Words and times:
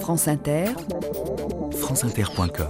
France 0.00 0.28
Inter, 0.28 0.66
franceinter.com. 1.72 2.68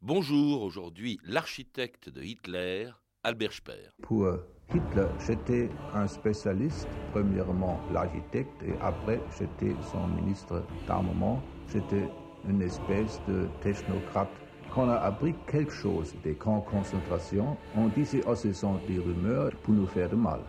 Bonjour, 0.00 0.62
aujourd'hui 0.62 1.18
l'architecte 1.24 2.08
de 2.08 2.22
Hitler, 2.22 2.90
Albert 3.24 3.52
Speer. 3.52 3.90
Pour 4.02 4.28
Hitler, 4.72 5.06
j'étais 5.26 5.68
un 5.94 6.06
spécialiste, 6.06 6.86
premièrement 7.12 7.80
l'architecte, 7.92 8.62
et 8.62 8.74
après 8.80 9.20
j'étais 9.38 9.74
son 9.90 10.06
ministre 10.06 10.62
d'armement. 10.86 11.42
J'étais 11.72 12.08
une 12.48 12.62
espèce 12.62 13.20
de 13.26 13.48
technocrate. 13.60 14.30
Quand 14.72 14.86
on 14.86 14.90
a 14.90 14.96
appris 14.96 15.34
quelque 15.50 15.72
chose 15.72 16.14
des 16.22 16.34
camps 16.34 16.58
de 16.58 16.70
concentration, 16.70 17.56
on 17.76 17.88
disait 17.88 18.20
oh 18.26 18.34
ce 18.34 18.52
sont 18.52 18.78
des 18.86 18.98
rumeurs 18.98 19.50
pour 19.62 19.74
nous 19.74 19.86
faire 19.86 20.08
du 20.08 20.16
mal. 20.16 20.40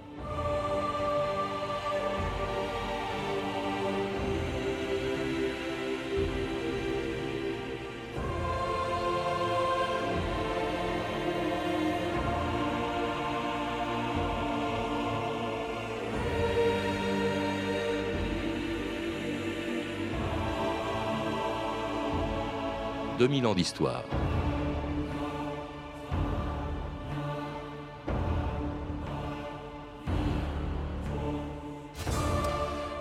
2000 23.25 23.47
ans 23.47 23.55
d'histoire. 23.55 24.03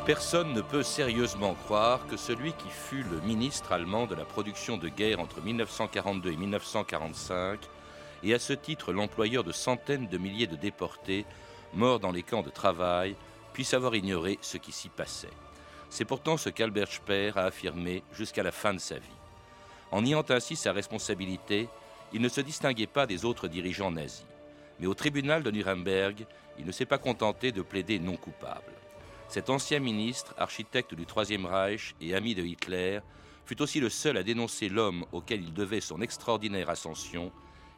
Personne 0.07 0.55
ne 0.55 0.63
peut 0.63 0.83
sérieusement 0.83 1.53
croire 1.53 2.07
que 2.07 2.17
celui 2.17 2.55
qui 2.55 2.71
fut 2.71 3.03
le 3.03 3.21
ministre 3.21 3.73
allemand 3.73 4.07
de 4.07 4.15
la 4.15 4.25
production 4.25 4.79
de 4.79 4.89
guerre 4.89 5.21
entre 5.21 5.43
1942 5.43 6.33
et 6.33 6.37
1945, 6.39 7.61
et 8.23 8.33
à 8.33 8.39
ce 8.39 8.55
titre 8.55 8.95
l'employeur 8.95 9.45
de 9.45 9.53
centaines 9.53 10.09
de 10.09 10.17
milliers 10.17 10.47
de 10.47 10.57
déportés 10.57 11.27
morts 11.75 12.01
dans 12.01 12.13
les 12.13 12.23
camps 12.23 12.41
de 12.41 12.49
travail, 12.49 13.15
puisse 13.53 13.75
avoir 13.75 13.95
ignoré 13.95 14.39
ce 14.41 14.57
qui 14.57 14.73
s'y 14.73 14.89
passait. 14.89 15.37
C'est 15.91 16.07
pourtant 16.07 16.39
ce 16.39 16.49
qu'Albert 16.49 16.91
Speer 16.91 17.33
a 17.37 17.45
affirmé 17.45 18.03
jusqu'à 18.15 18.43
la 18.43 18.53
fin 18.53 18.73
de 18.73 18.81
sa 18.81 18.95
vie. 18.95 19.24
En 19.95 20.03
niant 20.03 20.25
ainsi 20.29 20.57
sa 20.57 20.73
responsabilité, 20.73 21.69
il 22.13 22.21
ne 22.21 22.29
se 22.29 22.41
distinguait 22.41 22.89
pas 22.89 23.07
des 23.07 23.25
autres 23.25 23.47
dirigeants 23.47 23.93
nazis. 23.93 24.27
Mais 24.81 24.89
au 24.89 24.95
tribunal 24.95 25.45
de 25.45 25.53
Nuremberg, 25.53 26.27
il 26.59 26.67
ne 26.67 26.73
s'est 26.73 26.85
pas 26.85 26.99
contenté 26.99 27.53
de 27.53 27.63
plaider 27.63 28.01
non 28.01 28.17
coupable. 28.17 28.73
Cet 29.29 29.51
ancien 29.51 29.79
ministre, 29.79 30.35
architecte 30.37 30.95
du 30.95 31.07
Troisième 31.07 31.47
Reich 31.47 31.95
et 32.01 32.17
ami 32.17 32.35
de 32.35 32.43
Hitler, 32.43 32.99
fut 33.47 33.63
aussi 33.63 33.79
le 33.79 33.89
seul 33.89 34.17
à 34.17 34.25
dénoncer 34.25 34.69
l'homme 34.69 35.07
auquel 35.13 35.45
il 35.45 35.55
devait 35.55 35.81
son 35.81 36.01
extraordinaire 36.01 36.71
ascension 36.71 37.31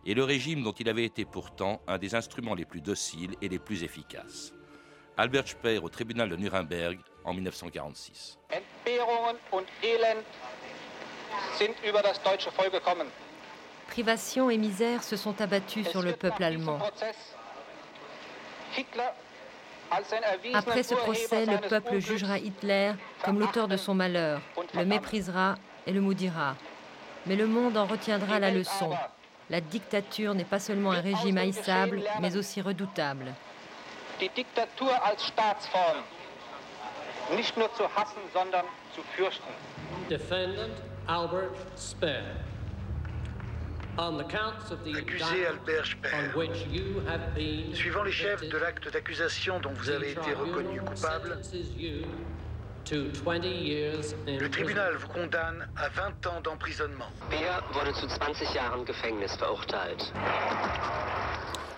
et 0.07 0.15
le 0.15 0.25
régime 0.25 0.63
dont 0.63 0.73
il 0.73 0.89
avait 0.89 1.05
été 1.05 1.27
pourtant 1.27 1.83
un 1.87 1.99
des 1.99 2.15
instruments 2.15 2.55
les 2.55 2.65
plus 2.65 2.81
dociles 2.81 3.35
et 3.43 3.51
les 3.51 3.59
plus 3.59 3.85
efficaces. 3.85 4.55
Albert 5.19 5.49
Speer 5.49 5.81
au 5.83 5.91
tribunal 5.91 6.31
de 6.31 6.37
Nuremberg 6.37 6.99
en 7.25 7.35
1946. 7.35 8.39
Privation 13.89 14.51
et 14.51 14.59
misère 14.59 15.03
se 15.03 15.17
sont 15.17 15.41
abattus 15.41 15.89
sur 15.89 16.03
le 16.03 16.13
peuple 16.13 16.45
allemand. 16.45 16.79
Après 20.55 20.83
ce 20.83 20.95
procès, 20.95 21.47
le 21.47 21.59
peuple 21.69 21.99
jugera 21.99 22.39
Hitler 22.39 22.93
comme 23.25 23.39
l'auteur 23.39 23.69
de 23.69 23.77
son 23.77 23.95
malheur, 23.95 24.41
le 24.75 24.85
méprisera 24.85 25.55
et 25.87 25.93
le 25.93 26.01
maudira. 26.01 26.57
Mais 27.27 27.37
le 27.37 27.47
monde 27.47 27.77
en 27.77 27.87
retiendra 27.87 28.39
la 28.39 28.51
leçon. 28.51 28.91
La 29.49 29.61
dictature 29.61 30.35
n'est 30.35 30.45
pas 30.45 30.59
seulement 30.59 30.91
un 30.93 31.01
régime 31.01 31.39
haïssable, 31.39 32.03
mais 32.21 32.37
aussi 32.37 32.61
redoutable. 32.61 33.33
nicht 37.31 37.57
nur 37.57 37.73
zu 37.75 37.85
hassen, 37.95 38.23
sondern 38.33 38.67
zu 38.95 39.03
fürchten. 39.17 39.53
Albert 41.09 41.51
Speer. 41.77 42.23
Accusé 43.99 45.47
Albert 45.47 45.87
Speer, 45.87 47.75
suivant 47.75 48.03
les 48.03 48.13
chefs 48.13 48.47
de 48.47 48.59
l'acte 48.59 48.93
d'accusation 48.93 49.61
dont 49.61 49.73
vous 49.73 49.89
avez 49.89 50.11
été 50.11 50.35
reconnu 50.35 50.81
coupable, 50.81 51.39
le 52.93 54.49
tribunal 54.49 54.97
vous 54.97 55.09
condamne 55.09 55.69
à 55.77 55.89
20 55.89 56.27
ans 56.27 56.41
d'emprisonnement. 56.43 57.11
Speer 57.29 57.63
wurde 57.73 57.95
zu 57.95 58.07
20 58.07 58.53
Jahren 58.53 58.85
Gefängnis 58.87 59.37
verurteilt. 59.39 60.13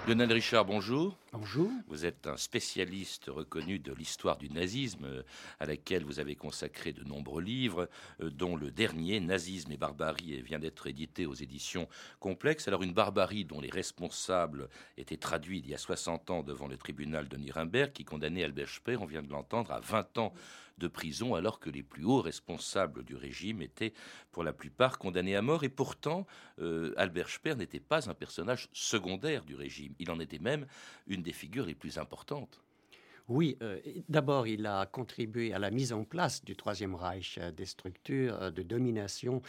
Lionel 0.09 0.33
Richard, 0.33 0.65
bonjour. 0.65 1.15
Bonjour. 1.33 1.71
Vous 1.89 2.07
êtes 2.07 2.27
un 2.27 2.39
spécialiste 2.39 3.27
reconnu 3.27 3.79
de 3.79 3.93
l'histoire 3.93 4.39
du 4.39 4.49
nazisme, 4.49 5.05
euh, 5.05 5.23
à 5.61 5.67
laquelle 5.67 6.03
vous 6.03 6.21
avez 6.21 6.35
consacré 6.37 6.95
de 6.95 7.05
nombreux 7.05 7.43
livres, 7.43 7.91
euh, 8.23 8.31
dont 8.31 8.57
le 8.57 8.71
dernier, 8.71 9.21
Nazisme 9.21 9.71
et 9.73 9.77
barbarie, 9.77 10.41
vient 10.41 10.59
d'être 10.59 10.87
édité 10.87 11.27
aux 11.27 11.35
éditions 11.35 11.87
complexes. 12.19 12.67
Alors 12.67 12.83
une 12.83 12.95
barbarie 12.95 13.45
dont 13.45 13.61
les 13.61 13.69
responsables 13.69 14.71
étaient 14.97 15.19
traduits 15.19 15.59
il 15.59 15.69
y 15.69 15.75
a 15.75 15.79
60 15.79 16.31
ans 16.31 16.43
devant 16.43 16.67
le 16.67 16.79
tribunal 16.79 17.29
de 17.29 17.37
Nuremberg, 17.37 17.93
qui 17.93 18.07
condamnait 18.07 18.43
Albert 18.43 18.71
Speer, 18.71 18.97
on 18.97 19.05
vient 19.05 19.23
de 19.23 19.29
l'entendre, 19.29 19.71
à 19.71 19.81
20 19.81 20.17
ans 20.17 20.33
de 20.79 20.89
prison, 20.89 21.35
alors 21.35 21.61
que 21.61 21.71
les 21.71 21.83
plus 21.83 22.05
hauts 22.05 22.23
responsables 22.23 23.05
du 23.05 23.17
régime 23.17 23.61
étaient 23.63 23.93
pour 24.33 24.45
la 24.45 24.53
plupart 24.53 24.99
condamnés 24.99 25.37
à 25.37 25.43
mort. 25.43 25.65
Et 25.65 25.69
pourtant, 25.69 26.27
euh, 26.61 26.95
Albert 26.97 27.29
Speer 27.29 27.57
n'était 27.57 27.81
pas 27.81 28.09
un 28.09 28.15
personnage 28.15 28.69
secondaire 28.73 29.45
du 29.45 29.55
régime. 29.55 29.95
Il 29.99 30.11
en 30.11 30.21
était 30.21 30.39
même 30.39 30.67
une 31.07 31.18
des 31.23 31.33
figures 31.33 31.67
les 31.67 31.75
plus 31.75 31.99
importantes. 31.99 32.61
Oui, 33.29 33.59
euh, 33.61 33.79
d'abord, 34.09 34.47
il 34.47 34.65
a 34.65 34.87
contribué 34.87 35.53
à 35.53 35.59
la 35.59 35.71
mise 35.71 35.93
en 35.93 36.03
place 36.05 36.43
du 36.43 36.57
Troisième 36.57 36.95
Reich, 36.95 37.39
euh, 37.39 37.51
des 37.51 37.67
structures 37.67 38.43
euh, 38.43 38.51
de 38.51 38.63
domination 38.63 39.43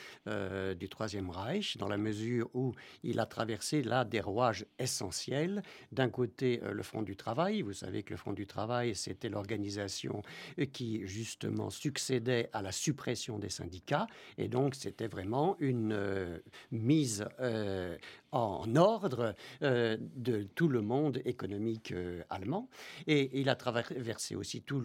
du 0.78 0.90
Troisième 0.90 1.30
Reich, 1.30 1.78
dans 1.78 1.88
la 1.88 1.98
mesure 1.98 2.50
où 2.54 2.74
il 3.04 3.20
a 3.20 3.26
traversé 3.26 3.82
là 3.82 4.04
des 4.06 4.20
rouages 4.20 4.66
essentiels. 4.78 5.64
D'un 5.92 6.10
côté, 6.10 6.62
le 6.72 6.84
Front 6.84 7.02
du 7.02 7.16
Travail. 7.16 7.62
Vous 7.62 7.74
savez 7.74 8.04
que 8.04 8.12
le 8.12 8.18
Front 8.18 8.34
du 8.34 8.46
Travail, 8.46 8.96
c'était 8.96 9.30
l'organisation 9.30 10.22
qui, 10.74 11.06
justement, 11.08 11.70
succédait 11.70 12.50
à 12.54 12.62
la 12.62 12.72
suppression 12.72 13.40
des 13.40 13.50
syndicats. 13.50 14.08
Et 14.38 14.48
donc, 14.48 14.76
c'était 14.76 15.08
vraiment 15.08 15.56
une 15.60 16.42
mise 16.72 17.26
en 18.32 18.76
ordre 18.76 19.36
de 19.62 20.44
tout 20.56 20.68
le 20.68 20.82
monde 20.82 21.22
économique 21.26 21.94
allemand. 22.30 22.70
Et 23.08 23.40
il 23.40 23.50
a 23.50 23.56
traversé 23.56 24.36
aussi 24.36 24.62
tout 24.62 24.84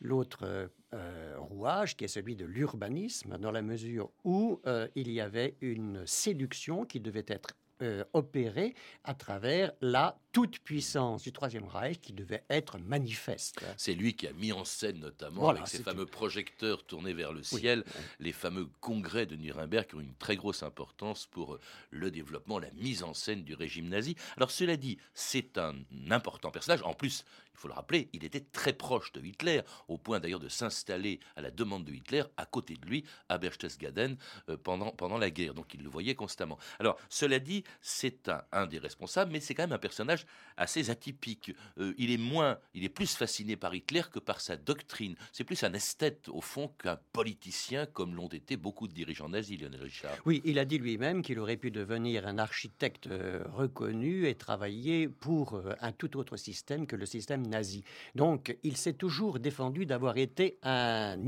l'autre 0.00 0.70
euh, 0.94 1.36
rouage 1.38 1.96
qui 1.96 2.04
est 2.04 2.08
celui 2.08 2.36
de 2.36 2.44
l'urbanisme, 2.44 3.38
dans 3.38 3.50
la 3.50 3.62
mesure 3.62 4.10
où 4.24 4.60
euh, 4.66 4.86
il 4.94 5.10
y 5.10 5.22
avait 5.22 5.56
une 5.62 6.06
séduction 6.06 6.84
qui 6.84 7.00
devait 7.00 7.24
être 7.28 7.56
euh, 7.80 8.04
opérée 8.12 8.74
à 9.02 9.14
travers 9.14 9.72
la 9.80 10.18
toute 10.32 10.58
puissance 10.60 11.22
du 11.22 11.32
Troisième 11.32 11.66
Reich 11.66 12.00
qui 12.00 12.14
devait 12.14 12.42
être 12.48 12.78
manifeste. 12.78 13.60
C'est 13.76 13.92
lui 13.92 14.14
qui 14.14 14.26
a 14.26 14.32
mis 14.32 14.52
en 14.52 14.64
scène 14.64 14.98
notamment 14.98 15.50
avec 15.50 15.68
ses 15.68 15.82
fameux 15.82 16.06
projecteurs 16.06 16.84
tournés 16.84 17.12
vers 17.12 17.32
le 17.32 17.42
ciel, 17.42 17.84
les 18.18 18.32
fameux 18.32 18.66
congrès 18.80 19.26
de 19.26 19.36
Nuremberg 19.36 19.86
qui 19.86 19.96
ont 19.96 20.00
une 20.00 20.14
très 20.14 20.36
grosse 20.36 20.62
importance 20.62 21.26
pour 21.26 21.58
le 21.90 22.10
développement, 22.10 22.58
la 22.58 22.70
mise 22.72 23.02
en 23.02 23.12
scène 23.12 23.44
du 23.44 23.54
régime 23.54 23.88
nazi. 23.88 24.16
Alors 24.36 24.50
cela 24.50 24.76
dit, 24.76 24.98
c'est 25.12 25.58
un 25.58 25.74
important 26.10 26.50
personnage. 26.50 26.82
En 26.82 26.94
plus, 26.94 27.24
il 27.54 27.58
faut 27.58 27.68
le 27.68 27.74
rappeler, 27.74 28.08
il 28.14 28.24
était 28.24 28.40
très 28.40 28.72
proche 28.72 29.12
de 29.12 29.20
Hitler, 29.20 29.60
au 29.86 29.98
point 29.98 30.18
d'ailleurs 30.18 30.40
de 30.40 30.48
s'installer 30.48 31.20
à 31.36 31.42
la 31.42 31.50
demande 31.50 31.84
de 31.84 31.92
Hitler 31.92 32.22
à 32.36 32.46
côté 32.46 32.74
de 32.74 32.86
lui 32.86 33.04
à 33.28 33.36
Berchtesgaden 33.38 34.16
euh, 34.48 34.56
pendant, 34.56 34.90
pendant 34.90 35.18
la 35.18 35.30
guerre. 35.30 35.54
Donc 35.54 35.74
il 35.74 35.82
le 35.82 35.90
voyait 35.90 36.14
constamment. 36.14 36.58
Alors 36.80 36.98
cela 37.10 37.38
dit, 37.38 37.62
c'est 37.82 38.28
un, 38.30 38.42
un 38.52 38.66
des 38.66 38.78
responsables, 38.78 39.30
mais 39.30 39.40
c'est 39.40 39.54
quand 39.54 39.64
même 39.64 39.72
un 39.72 39.78
personnage 39.78 40.21
assez 40.56 40.90
atypique. 40.90 41.54
Euh, 41.78 41.94
il 41.98 42.10
est 42.10 42.18
moins, 42.18 42.58
il 42.74 42.84
est 42.84 42.88
plus 42.88 43.14
fasciné 43.14 43.56
par 43.56 43.74
Hitler 43.74 44.02
que 44.10 44.18
par 44.18 44.40
sa 44.40 44.56
doctrine. 44.56 45.14
C'est 45.32 45.44
plus 45.44 45.62
un 45.64 45.72
esthète 45.72 46.28
au 46.28 46.40
fond 46.40 46.68
qu'un 46.82 46.98
politicien, 47.12 47.86
comme 47.86 48.14
l'ont 48.14 48.28
été 48.28 48.56
beaucoup 48.56 48.88
de 48.88 48.92
dirigeants 48.92 49.28
nazis, 49.28 49.60
Lionel 49.60 49.82
Richard. 49.82 50.16
Oui, 50.26 50.40
il 50.44 50.58
a 50.58 50.64
dit 50.64 50.78
lui-même 50.78 51.22
qu'il 51.22 51.38
aurait 51.38 51.56
pu 51.56 51.70
devenir 51.70 52.26
un 52.26 52.38
architecte 52.38 53.06
euh, 53.06 53.42
reconnu 53.52 54.26
et 54.26 54.34
travailler 54.34 55.08
pour 55.08 55.54
euh, 55.54 55.74
un 55.80 55.92
tout 55.92 56.16
autre 56.16 56.36
système 56.36 56.86
que 56.86 56.96
le 56.96 57.06
système 57.06 57.46
nazi. 57.46 57.84
Donc, 58.14 58.56
il 58.62 58.76
s'est 58.76 58.92
toujours 58.92 59.38
défendu 59.38 59.86
d'avoir 59.86 60.16
été 60.16 60.58
un 60.62 61.18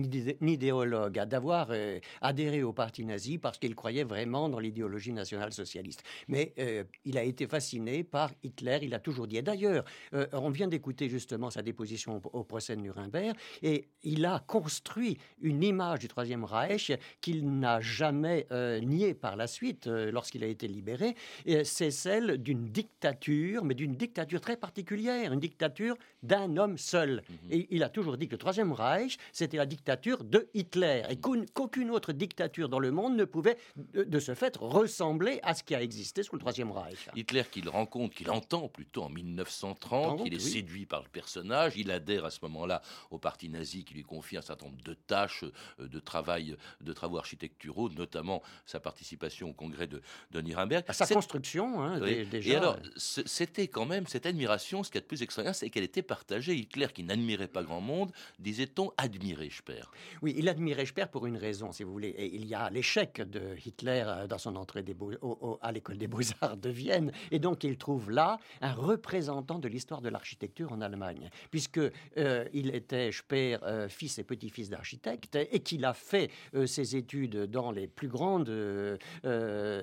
idéologue, 0.40 1.14
d'avoir 1.24 1.70
adhéré 2.20 2.62
au 2.62 2.72
parti 2.72 3.04
nazi 3.04 3.38
parce 3.38 3.58
qu'il 3.58 3.74
croyait 3.74 4.04
vraiment 4.04 4.48
dans 4.48 4.58
l'idéologie 4.58 5.12
nationale 5.12 5.52
socialiste. 5.52 6.02
Mais 6.28 6.54
il 7.04 7.18
a 7.18 7.22
été 7.22 7.46
fasciné 7.46 8.04
par 8.04 8.32
Hitler 8.42 8.78
il 8.84 8.94
a 8.94 9.00
toujours 9.00 9.26
dit. 9.26 9.36
Et 9.36 9.42
d'ailleurs, 9.42 9.84
euh, 10.14 10.26
on 10.32 10.50
vient 10.50 10.68
d'écouter 10.68 11.08
justement 11.08 11.50
sa 11.50 11.62
déposition 11.62 12.20
au, 12.32 12.44
procès 12.44 12.76
de 12.76 12.80
Nuremberg, 12.80 13.36
et 13.62 13.88
il 14.02 14.24
a 14.26 14.42
construit 14.46 15.18
une 15.40 15.62
image 15.62 16.00
du 16.00 16.08
Troisième 16.08 16.44
Reich 16.44 16.92
qu'il 17.20 17.58
n'a 17.58 17.80
jamais 17.80 18.46
euh, 18.52 18.80
nié 18.80 19.14
par 19.14 19.36
la 19.36 19.46
suite 19.46 19.86
euh, 19.86 20.10
lorsqu'il 20.10 20.44
a 20.44 20.46
été 20.46 20.68
libéré. 20.68 21.14
C'est 21.64 21.90
celle 21.90 22.38
d'une 22.38 22.68
dictature, 22.68 23.64
mais 23.64 23.74
d'une 23.74 23.94
dictature 23.94 24.40
très 24.40 24.56
particulière, 24.56 25.32
une 25.32 25.40
dictature 25.40 25.96
d'un 26.22 26.56
homme 26.56 26.78
seul. 26.78 27.22
Mhm. 27.28 27.36
Et 27.50 27.68
il 27.70 27.82
a 27.82 27.88
toujours 27.88 28.16
dit 28.16 28.26
que 28.26 28.32
le 28.32 28.38
Troisième 28.38 28.72
Reich, 28.72 29.16
c'était 29.32 29.56
la 29.56 29.66
dictature 29.66 30.24
de 30.24 30.48
Hitler, 30.54 31.02
et 31.08 31.16
qu'aucune 31.16 31.90
autre 31.90 32.12
dictature 32.12 32.68
dans 32.68 32.78
le 32.78 32.90
monde 32.90 33.16
ne 33.16 33.24
pouvait, 33.24 33.56
de, 33.76 34.18
ce 34.18 34.34
fait, 34.34 34.56
ressembler 34.56 35.40
à 35.42 35.54
ce 35.54 35.62
qui 35.62 35.74
a 35.74 35.82
existé 35.82 36.22
sous 36.22 36.34
le 36.34 36.40
Troisième 36.40 36.70
Reich. 36.70 37.08
Hitler 37.14 37.42
qu'il 37.50 37.68
rencontre, 37.68 38.14
qu'il 38.14 38.30
entend 38.30 38.68
plutôt 38.74 39.04
en 39.04 39.08
1930, 39.08 40.22
il 40.26 40.34
est 40.34 40.38
séduit 40.38 40.84
par 40.84 41.02
le 41.02 41.08
personnage, 41.08 41.74
il 41.76 41.90
adhère 41.90 42.24
à 42.24 42.30
ce 42.30 42.40
moment-là 42.42 42.82
au 43.10 43.18
parti 43.18 43.48
nazi 43.48 43.84
qui 43.84 43.94
lui 43.94 44.02
confie 44.02 44.36
un 44.36 44.42
certain 44.42 44.66
nombre 44.66 44.82
de 44.82 44.94
tâches 44.94 45.44
euh, 45.80 45.88
de 45.88 46.00
travail, 46.00 46.56
de 46.80 46.92
travaux 46.92 47.18
architecturaux, 47.18 47.88
notamment 47.88 48.42
sa 48.66 48.80
participation 48.80 49.50
au 49.50 49.52
congrès 49.52 49.86
de, 49.86 50.02
de 50.32 50.40
Nuremberg. 50.40 50.84
sa 50.90 51.06
construction, 51.06 51.82
hein, 51.82 52.00
déjà. 52.00 52.52
Et 52.52 52.56
alors, 52.56 52.78
c'était 52.96 53.68
quand 53.68 53.86
même 53.86 54.06
cette 54.06 54.26
admiration, 54.26 54.82
ce 54.82 54.90
qui 54.90 54.98
est 54.98 55.02
de 55.02 55.06
plus 55.06 55.22
extraordinaire, 55.22 55.54
c'est 55.54 55.70
qu'elle 55.70 55.84
était 55.84 56.02
partagée. 56.02 56.56
Hitler, 56.56 56.88
qui 56.92 57.04
n'admirait 57.04 57.48
pas 57.48 57.62
grand 57.62 57.80
monde, 57.80 58.10
disait-on, 58.40 58.92
admirait 58.96 59.50
Speer. 59.50 59.84
Oui, 60.20 60.34
il 60.36 60.48
admirait 60.48 60.86
Speer 60.86 61.06
pour 61.10 61.26
une 61.26 61.36
raison, 61.36 61.70
si 61.70 61.84
vous 61.84 61.92
voulez. 61.92 62.08
Et 62.08 62.34
il 62.34 62.46
y 62.46 62.54
a 62.54 62.70
l'échec 62.70 63.20
de 63.20 63.56
Hitler 63.64 64.02
euh, 64.04 64.26
dans 64.26 64.38
son 64.38 64.56
entrée 64.56 64.82
des 64.82 64.96
à 65.60 65.72
l'école 65.72 65.98
des 65.98 66.08
beaux-arts 66.08 66.56
de 66.56 66.70
Vienne. 66.70 67.12
Et 67.30 67.38
donc, 67.38 67.62
il 67.62 67.76
trouve 67.76 68.10
là 68.10 68.38
un 68.64 68.72
représentant 68.72 69.58
de 69.58 69.68
l'histoire 69.68 70.00
de 70.00 70.08
l'architecture 70.08 70.72
en 70.72 70.80
Allemagne, 70.80 71.30
puisque 71.50 71.78
euh, 71.78 72.44
il 72.52 72.74
était 72.74 73.12
Speer, 73.12 73.58
euh, 73.62 73.88
fils 73.88 74.18
et 74.18 74.24
petit-fils 74.24 74.70
d'architecte, 74.70 75.36
et 75.36 75.60
qu'il 75.60 75.84
a 75.84 75.92
fait 75.92 76.30
ses 76.66 76.96
études 76.96 77.46
dans 77.46 77.70
les 77.70 77.86
plus 77.86 78.08
grandes 78.08 78.50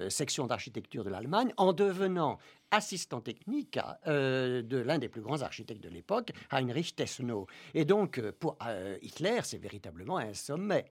sections 0.10 0.48
d'architecture 0.48 1.04
de 1.04 1.10
l'Allemagne, 1.10 1.54
en 1.58 1.74
devenant 1.74 2.40
assistant 2.72 3.20
technique 3.20 3.78
euh, 4.08 4.62
de 4.62 4.78
l'un 4.78 4.98
des 4.98 5.10
plus 5.10 5.22
grands 5.22 5.42
architectes 5.42 5.84
de 5.84 5.90
l'époque, 5.90 6.32
Heinrich 6.52 6.96
Tesno. 6.96 7.48
Et 7.74 7.86
donc, 7.86 8.18
euh, 8.18 8.32
pour 8.38 8.58
euh, 8.66 8.98
Hitler, 9.02 9.42
c'est 9.44 9.58
véritablement 9.58 10.18
un 10.18 10.34
sommet. 10.34 10.86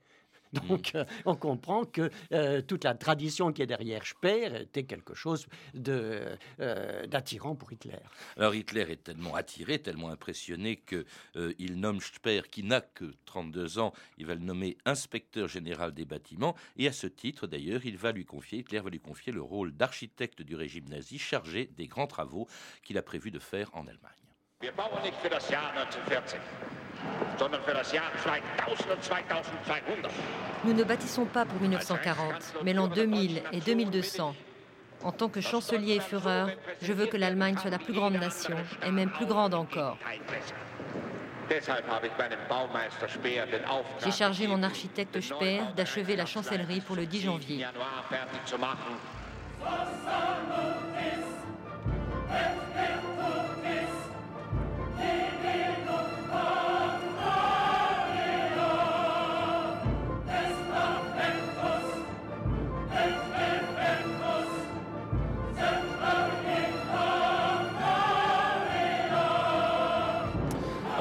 Donc, 0.69 0.93
euh, 0.95 1.05
on 1.27 1.37
comprend 1.37 1.85
que 1.85 2.11
euh, 2.33 2.61
toute 2.61 2.85
la 2.85 2.95
tradition 2.95 3.53
qui 3.53 3.63
est 3.63 3.67
derrière 3.67 4.05
Speer 4.05 4.63
était 4.63 4.83
quelque 4.83 5.15
chose 5.15 5.47
euh, 5.87 6.37
d'attirant 7.07 7.55
pour 7.55 7.73
Hitler. 7.73 7.99
Alors, 8.37 8.55
Hitler 8.55 8.87
est 8.91 9.05
tellement 9.05 9.35
attiré, 9.35 9.79
tellement 9.79 10.11
impressionné 10.11 10.77
qu'il 10.77 11.81
nomme 11.81 12.01
Speer, 12.01 12.43
qui 12.51 12.65
n'a 12.65 12.81
que 12.81 13.15
32 13.27 13.79
ans, 13.79 13.93
il 14.19 14.27
va 14.27 14.35
le 14.35 14.41
nommer 14.41 14.77
inspecteur 14.85 15.47
général 15.47 15.93
des 15.93 16.05
bâtiments. 16.05 16.57
Et 16.77 16.89
à 16.89 16.93
ce 16.93 17.07
titre, 17.07 17.47
d'ailleurs, 17.47 17.85
il 17.85 17.97
va 17.97 18.11
lui 18.11 18.25
confier, 18.25 18.59
Hitler 18.59 18.81
va 18.81 18.91
lui 18.91 19.01
confier 19.01 19.33
le 19.33 19.43
rôle 19.43 19.73
d'architecte 19.73 20.43
du 20.43 20.57
régime 20.57 20.89
nazi 20.89 21.19
chargé 21.19 21.71
des 21.77 21.87
grands 21.87 22.09
travaux 22.09 22.49
qu'il 22.83 22.99
a 22.99 23.03
prévu 23.03 23.31
de 23.31 23.39
faire 23.39 23.71
en 23.75 23.87
Allemagne. 23.87 24.11
Nous 30.65 30.73
ne 30.73 30.85
bâtissons 30.85 31.25
pas 31.25 31.45
pour 31.45 31.61
1940, 31.61 32.55
mais 32.65 32.73
l'an 32.73 32.89
2000 32.89 33.43
et 33.53 33.61
2200. 33.61 34.35
En 35.03 35.13
tant 35.13 35.29
que 35.29 35.41
chancelier 35.41 35.95
et 35.95 36.01
Führer, 36.01 36.57
je 36.83 36.93
veux 36.93 37.07
que 37.07 37.17
l'Allemagne 37.17 37.57
soit 37.57 37.71
la 37.71 37.79
plus 37.79 37.95
grande 37.95 38.15
nation, 38.15 38.57
et 38.87 38.91
même 38.91 39.11
plus 39.11 39.25
grande 39.25 39.55
encore. 39.55 39.97
J'ai 44.05 44.13
chargé 44.13 44.47
mon 44.47 44.63
architecte 44.63 45.21
Speer 45.21 45.63
d'achever 45.77 46.17
la 46.17 46.27
chancellerie 46.27 46.81
pour 46.81 46.97
le 46.97 47.07
10 47.07 47.21
janvier. 47.23 47.67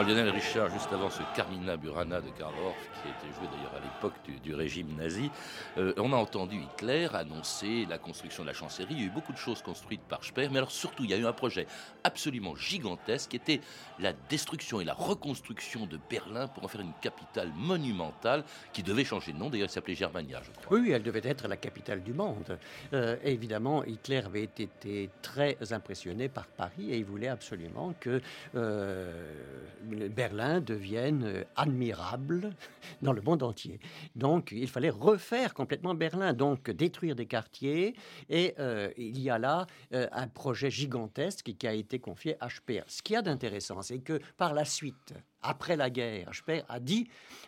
Lionel 0.09 0.29
Richard, 0.31 0.71
juste 0.71 0.91
avant 0.91 1.11
ce 1.11 1.21
Carmina 1.35 1.77
Burana 1.77 2.19
de 2.19 2.29
Karl 2.31 2.55
Orff, 2.65 2.89
qui 2.93 3.09
été 3.09 3.31
joué 3.37 3.47
d'ailleurs 3.53 3.75
à 3.75 3.79
l'époque 3.79 4.15
du, 4.43 4.55
régime 4.55 4.95
nazi, 4.97 5.29
euh, 5.77 5.93
on 5.97 6.11
a 6.13 6.15
entendu 6.15 6.55
Hitler 6.57 7.07
annoncer 7.13 7.85
la 7.87 7.99
construction 7.99 8.41
de 8.41 8.47
la 8.47 8.55
chancellerie. 8.55 8.95
Il 8.95 8.99
y 9.01 9.03
a 9.03 9.05
eu 9.05 9.11
beaucoup 9.11 9.33
de 9.33 9.37
choses 9.37 9.61
construites 9.61 10.01
par 10.01 10.23
Speer, 10.23 10.49
mais 10.49 10.57
alors 10.57 10.71
surtout, 10.71 11.03
il 11.03 11.11
y 11.11 11.13
a 11.13 11.17
eu 11.17 11.27
un 11.27 11.31
projet 11.31 11.67
absolument 12.03 12.55
gigantesque 12.55 13.29
qui 13.29 13.35
était 13.35 13.61
la 13.99 14.13
destruction 14.29 14.81
et 14.81 14.83
la 14.83 14.95
reconstruction 14.95 15.85
de 15.85 15.99
Berlin 16.09 16.47
pour 16.47 16.63
en 16.63 16.67
faire 16.67 16.81
une 16.81 16.93
capitale 17.01 17.51
monumentale 17.55 18.43
qui 18.73 18.81
devait 18.81 19.05
changer 19.05 19.31
de 19.31 19.37
nom. 19.37 19.51
D'ailleurs, 19.51 19.65
elle 19.65 19.73
s'appelait 19.73 19.93
Germania, 19.93 20.41
je 20.43 20.59
crois. 20.59 20.79
Oui, 20.79 20.89
elle 20.89 21.03
devait 21.03 21.21
être 21.23 21.47
la 21.47 21.57
capitale 21.57 22.01
du 22.01 22.13
monde. 22.13 22.57
Euh, 22.93 23.15
évidemment, 23.23 23.83
Hitler 23.83 24.23
avait 24.25 24.41
été 24.43 25.11
très 25.21 25.55
impressionné 25.71 26.29
par 26.29 26.47
Paris 26.47 26.89
et 26.89 26.97
il 26.97 27.05
voulait 27.05 27.27
absolument 27.27 27.93
que 27.99 28.21
euh, 28.55 29.23
Berlin 30.07 30.61
devienne 30.61 31.23
euh, 31.25 31.43
admirable 31.55 32.51
dans 33.01 33.13
le 33.13 33.21
monde 33.21 33.43
entier. 33.43 33.79
Donc 34.15 34.51
il 34.51 34.69
fallait 34.69 34.89
refaire 34.89 35.53
complètement 35.53 35.93
Berlin, 35.93 36.33
donc 36.33 36.69
détruire 36.71 37.15
des 37.15 37.25
quartiers. 37.25 37.95
Et 38.29 38.55
euh, 38.59 38.91
il 38.97 39.19
y 39.19 39.29
a 39.29 39.37
là 39.37 39.67
euh, 39.93 40.07
un 40.11 40.27
projet 40.27 40.71
gigantesque 40.71 41.53
qui 41.57 41.67
a 41.67 41.73
été 41.73 41.99
confié 41.99 42.35
à 42.39 42.49
Speer. 42.49 42.83
Ce 42.87 43.01
qui 43.01 43.15
a 43.15 43.21
d'intéressant, 43.21 43.81
c'est 43.81 43.99
que 43.99 44.19
par 44.37 44.53
la 44.53 44.65
suite, 44.65 45.13
après 45.41 45.75
la 45.75 45.89
guerre, 45.89 46.33
Speer 46.33 46.63
a 46.67 46.79
dit, 46.79 47.07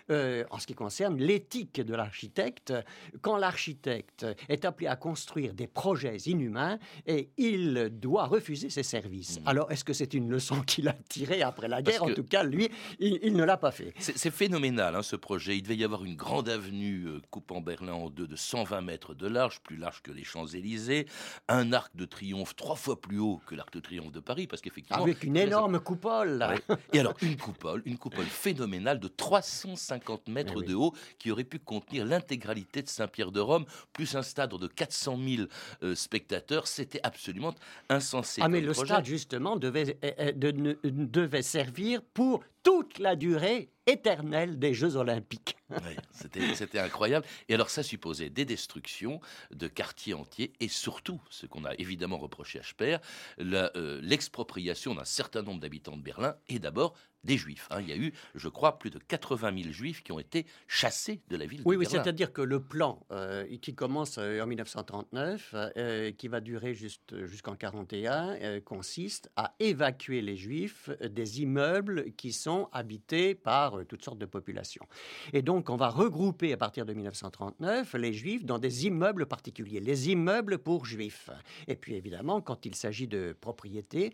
euh, 0.10 0.44
en 0.50 0.60
ce 0.60 0.68
qui 0.68 0.74
concerne 0.74 1.18
l'éthique 1.18 1.82
de 1.82 1.94
l'architecte, 1.94 2.74
quand 3.22 3.38
l'architecte 3.38 4.26
est 4.50 4.66
appelé 4.66 4.88
à 4.88 4.96
construire 4.96 5.54
des 5.54 5.68
projets 5.68 6.18
inhumains, 6.18 6.80
et 7.06 7.30
il 7.38 7.90
doit 7.92 8.26
refuser 8.26 8.70
ses 8.70 8.84
services. 8.84 9.40
Hmm. 9.40 9.48
Alors, 9.48 9.72
est-ce 9.72 9.84
que 9.84 9.94
c'est 9.94 10.14
une 10.14 10.30
leçon 10.30 10.62
qu'il 10.66 10.88
a 10.88 10.94
tirée 11.10 11.42
après 11.42 11.68
la 11.68 11.82
guerre? 11.82 12.04
En 12.04 12.14
tout 12.14 12.24
cas, 12.24 12.44
lui, 12.44 12.70
il, 13.00 13.34
ne 13.36 13.44
l'a 13.44 13.58
pas 13.58 13.72
fait. 13.72 13.94
C'est 14.00 14.32
phénoménal, 14.32 14.96
hein, 14.96 15.04
ce 15.04 15.16
projet. 15.16 15.58
Il 15.58 15.64
devait 15.64 15.78
y 15.78 15.84
avoir 15.84 16.04
une 16.04 16.16
grande 16.16 16.50
avenue 16.50 17.06
euh, 17.08 17.22
coupant 17.30 17.62
Berlin 17.62 17.94
en 17.94 18.10
deux 18.10 18.28
de 18.28 18.36
120 18.36 18.82
mètres 18.82 19.14
de 19.14 19.28
large, 19.28 19.62
plus 19.62 19.78
large 19.78 20.02
que 20.02 20.12
les 20.12 20.24
Champs-Élysées, 20.24 21.08
un 21.48 21.74
arc 21.74 21.96
de 21.96 22.06
triomphe 22.06 22.56
trois 22.56 22.76
fois 22.76 23.00
plus 23.00 23.20
haut 23.20 23.42
que 23.46 23.56
l'arc 23.56 23.74
de 23.74 23.80
triomphe 23.80 24.12
de 24.12 24.20
Paris, 24.20 24.48
parce 24.48 24.62
qu'effectivement... 24.62 25.04
Avec 25.04 25.24
une 25.24 25.38
énorme 25.38 25.80
coupole. 25.80 26.46
Et 26.94 27.00
alors, 27.00 27.16
une 27.22 27.38
coupole 27.38 27.81
une 27.86 27.98
coupole 27.98 28.26
phénoménale 28.26 29.00
de 29.00 29.08
350 29.08 30.28
mètres 30.28 30.62
eh 30.62 30.68
de 30.68 30.74
haut 30.74 30.94
qui 31.20 31.32
aurait 31.32 31.44
pu 31.44 31.60
contenir 31.60 32.06
l'intégralité 32.06 32.82
de 32.82 32.90
Saint-Pierre 32.90 33.32
de 33.32 33.40
Rome, 33.40 33.66
plus 33.94 34.16
un 34.16 34.22
stade 34.22 34.52
de 34.52 34.68
400 34.68 35.18
000 35.18 35.48
euh, 35.84 35.96
spectateurs. 35.96 36.68
C'était 36.68 37.00
absolument 37.04 37.54
insensé. 37.90 38.42
Ah, 38.44 38.50
mais 38.50 38.62
le 38.62 38.74
stade, 38.74 39.06
justement, 39.06 39.56
devait, 39.56 39.98
euh, 40.04 40.32
euh, 40.44 40.76
devait 40.84 41.42
servir 41.42 42.02
pour 42.14 42.44
toute 42.64 43.00
la 43.00 43.16
durée 43.16 43.72
éternelle 43.88 44.60
des 44.60 44.74
Jeux 44.74 44.96
olympiques. 44.96 45.58
c'était 46.54 46.80
incroyable. 46.80 47.26
Et 47.50 47.56
alors 47.56 47.72
ça 47.72 47.82
supposait 47.82 48.30
des 48.30 48.46
destructions 48.46 49.20
de 49.52 49.68
quartiers 49.68 50.14
entiers 50.14 50.54
et 50.60 50.68
surtout, 50.68 51.20
ce 51.30 51.48
qu'on 51.48 51.66
a 51.66 51.74
évidemment 51.76 52.20
reproché 52.20 52.60
à 52.60 52.64
Speer, 52.64 52.98
l'expropriation 53.40 54.94
d'un 54.94 55.06
certain 55.06 55.42
nombre 55.42 55.60
d'habitants 55.60 55.98
de 55.98 56.04
Berlin 56.04 56.36
et 56.50 56.60
d'abord 56.60 56.94
des 57.24 57.38
juifs. 57.38 57.68
Hein. 57.72 57.82
Il 57.82 57.90
y 57.90 57.94
a 57.94 57.98
eu, 57.98 58.14
je 58.36 58.48
crois, 58.48 58.80
plus 58.80 58.90
de 58.90 59.00
80 59.00 59.64
000 59.64 59.74
juifs 59.74 60.04
qui 60.04 60.12
ont 60.12 60.20
été 60.20 60.46
chassés 60.68 61.22
de 61.30 61.38
la 61.38 61.46
ville 61.46 61.62
oui, 61.66 61.76
de 61.76 61.80
Oui, 61.80 61.86
c'est-à-dire 61.90 62.34
que 62.34 62.42
le 62.42 62.62
plan 62.62 63.06
euh, 63.12 63.46
qui 63.62 63.76
commence 63.76 64.18
euh, 64.18 64.42
en 64.42 64.48
1939, 64.48 65.56
euh, 65.78 66.12
qui 66.12 66.28
va 66.28 66.40
durer 66.40 66.74
juste, 66.74 67.16
jusqu'en 67.26 67.52
1941, 67.52 68.62
consiste 68.62 69.30
à 69.36 69.54
évacuer 69.60 70.22
les 70.22 70.36
juifs 70.36 70.90
des 71.02 71.42
immeubles 71.42 72.12
qui 72.14 72.32
sont 72.32 72.70
habités 72.72 73.36
par 73.36 73.86
toutes 73.88 74.04
sortes 74.04 74.18
de 74.18 74.26
populations. 74.26 74.86
Et 75.34 75.42
donc, 75.42 75.70
on 75.70 75.76
va 75.76 75.90
regrouper 75.90 76.54
à 76.54 76.58
partir 76.58 76.86
de 76.86 76.94
1939 76.94 77.94
les 77.96 78.14
juifs 78.14 78.46
dans 78.46 78.60
des 78.60 78.88
immeubles 78.88 79.26
particuliers, 79.26 79.80
les 79.80 80.10
immeubles 80.10 80.58
pour 80.58 80.86
juifs. 80.86 81.30
Et 81.68 81.76
puis, 81.76 81.96
évidemment, 81.96 82.42
quand 82.42 82.66
il 82.66 82.76
s'agit 82.76 83.08
de 83.08 83.36
propriétés 83.40 84.14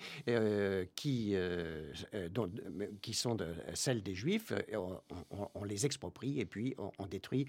qui, 0.95 1.35
dont, 2.31 2.49
qui 3.01 3.13
sont 3.13 3.37
celles 3.73 4.03
des 4.03 4.15
Juifs, 4.15 4.53
on, 5.53 5.63
les 5.63 5.85
exproprie 5.85 6.39
et 6.39 6.45
puis 6.45 6.75
on, 6.77 7.05
détruit 7.05 7.47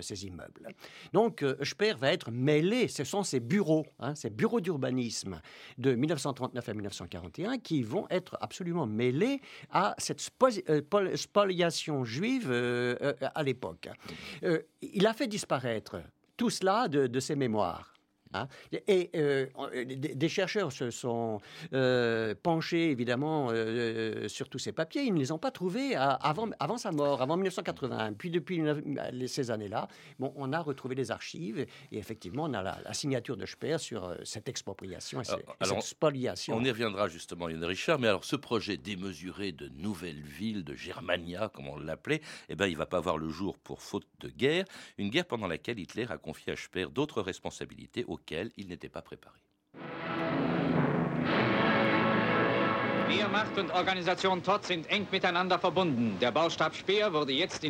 ces 0.00 0.26
immeubles. 0.26 0.68
Donc 1.12 1.44
Speer 1.62 1.94
va 1.94 2.12
être 2.12 2.30
mêlé, 2.30 2.88
ce 2.88 3.04
sont 3.04 3.22
ces 3.22 3.40
bureaux, 3.40 3.86
hein, 3.98 4.14
ces 4.14 4.30
bureaux 4.30 4.60
d'urbanisme 4.60 5.40
de 5.78 5.94
1939 5.94 6.68
à 6.68 6.74
1941 6.74 7.58
qui 7.58 7.82
vont 7.82 8.06
être 8.10 8.36
absolument 8.40 8.86
mêlés 8.86 9.40
à 9.70 9.94
cette 9.98 10.20
spoliation 10.20 12.04
juive 12.04 12.50
à 12.52 13.42
l'époque. 13.42 13.88
il 14.82 15.06
a 15.06 15.14
fait 15.14 15.28
disparaître 15.28 16.00
tout 16.36 16.50
cela 16.50 16.88
de 16.88 17.20
ses 17.20 17.36
mémoires. 17.36 17.95
Hein. 18.34 18.48
Et 18.86 19.10
euh, 19.14 19.46
des 19.84 20.28
chercheurs 20.28 20.72
se 20.72 20.90
sont 20.90 21.40
euh, 21.72 22.34
penchés 22.42 22.90
évidemment 22.90 23.48
euh, 23.50 24.28
sur 24.28 24.48
tous 24.48 24.58
ces 24.58 24.72
papiers. 24.72 25.04
Ils 25.04 25.14
ne 25.14 25.18
les 25.18 25.32
ont 25.32 25.38
pas 25.38 25.50
trouvés 25.50 25.94
avant, 25.96 26.48
avant 26.58 26.78
sa 26.78 26.92
mort, 26.92 27.22
avant 27.22 27.36
1981. 27.36 28.14
Puis 28.14 28.30
depuis 28.30 28.62
ces 29.26 29.50
années-là, 29.50 29.88
bon, 30.18 30.32
on 30.36 30.52
a 30.52 30.60
retrouvé 30.60 30.94
des 30.94 31.10
archives 31.10 31.58
et 31.58 31.98
effectivement 31.98 32.44
on 32.44 32.54
a 32.54 32.62
la, 32.62 32.94
signature 32.94 33.36
de 33.36 33.46
Speer 33.46 33.78
sur 33.78 34.16
cette 34.24 34.48
expropriation 34.48 35.20
et, 35.20 35.24
cette 35.24 35.82
spoliation. 35.82 36.56
On 36.56 36.64
y 36.64 36.70
reviendra 36.70 37.08
justement, 37.08 37.48
Yann 37.48 37.64
Richard. 37.64 37.98
Mais 37.98 38.08
alors 38.08 38.24
ce 38.24 38.36
projet 38.36 38.76
démesuré 38.76 39.52
de 39.52 39.68
nouvelle 39.68 40.20
ville, 40.20 40.64
de 40.64 40.74
Germania, 40.74 41.50
comme 41.52 41.68
on 41.68 41.78
l'appelait, 41.78 42.20
eh 42.48 42.54
ben, 42.54 42.66
il 42.66 42.72
ne 42.72 42.78
va 42.78 42.86
pas 42.86 43.00
voir 43.00 43.18
le 43.18 43.28
jour 43.28 43.58
pour 43.58 43.82
faute 43.82 44.06
de 44.20 44.28
guerre. 44.28 44.64
Une 44.98 45.10
guerre 45.10 45.26
pendant 45.26 45.46
laquelle 45.46 45.78
Hitler 45.78 46.06
a 46.08 46.18
confié 46.18 46.52
à 46.52 46.56
Speer 46.56 46.86
d'autres 46.92 47.22
responsabilités 47.22 48.04
n'était 48.58 48.88
pas 48.88 49.02
préparé. 49.02 49.36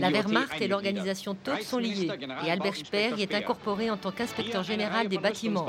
La 0.00 0.10
Wehrmacht 0.10 0.60
et 0.60 0.68
l'organisation 0.68 1.34
TOT 1.34 1.62
sont 1.62 1.78
liées 1.78 2.08
et 2.44 2.50
Albert 2.50 2.76
Speer 2.76 3.10
y 3.16 3.22
est 3.22 3.34
incorporé 3.34 3.90
en 3.90 3.96
tant 3.96 4.12
qu'inspecteur 4.12 4.62
général 4.62 5.08
des 5.08 5.18
bâtiments. 5.18 5.66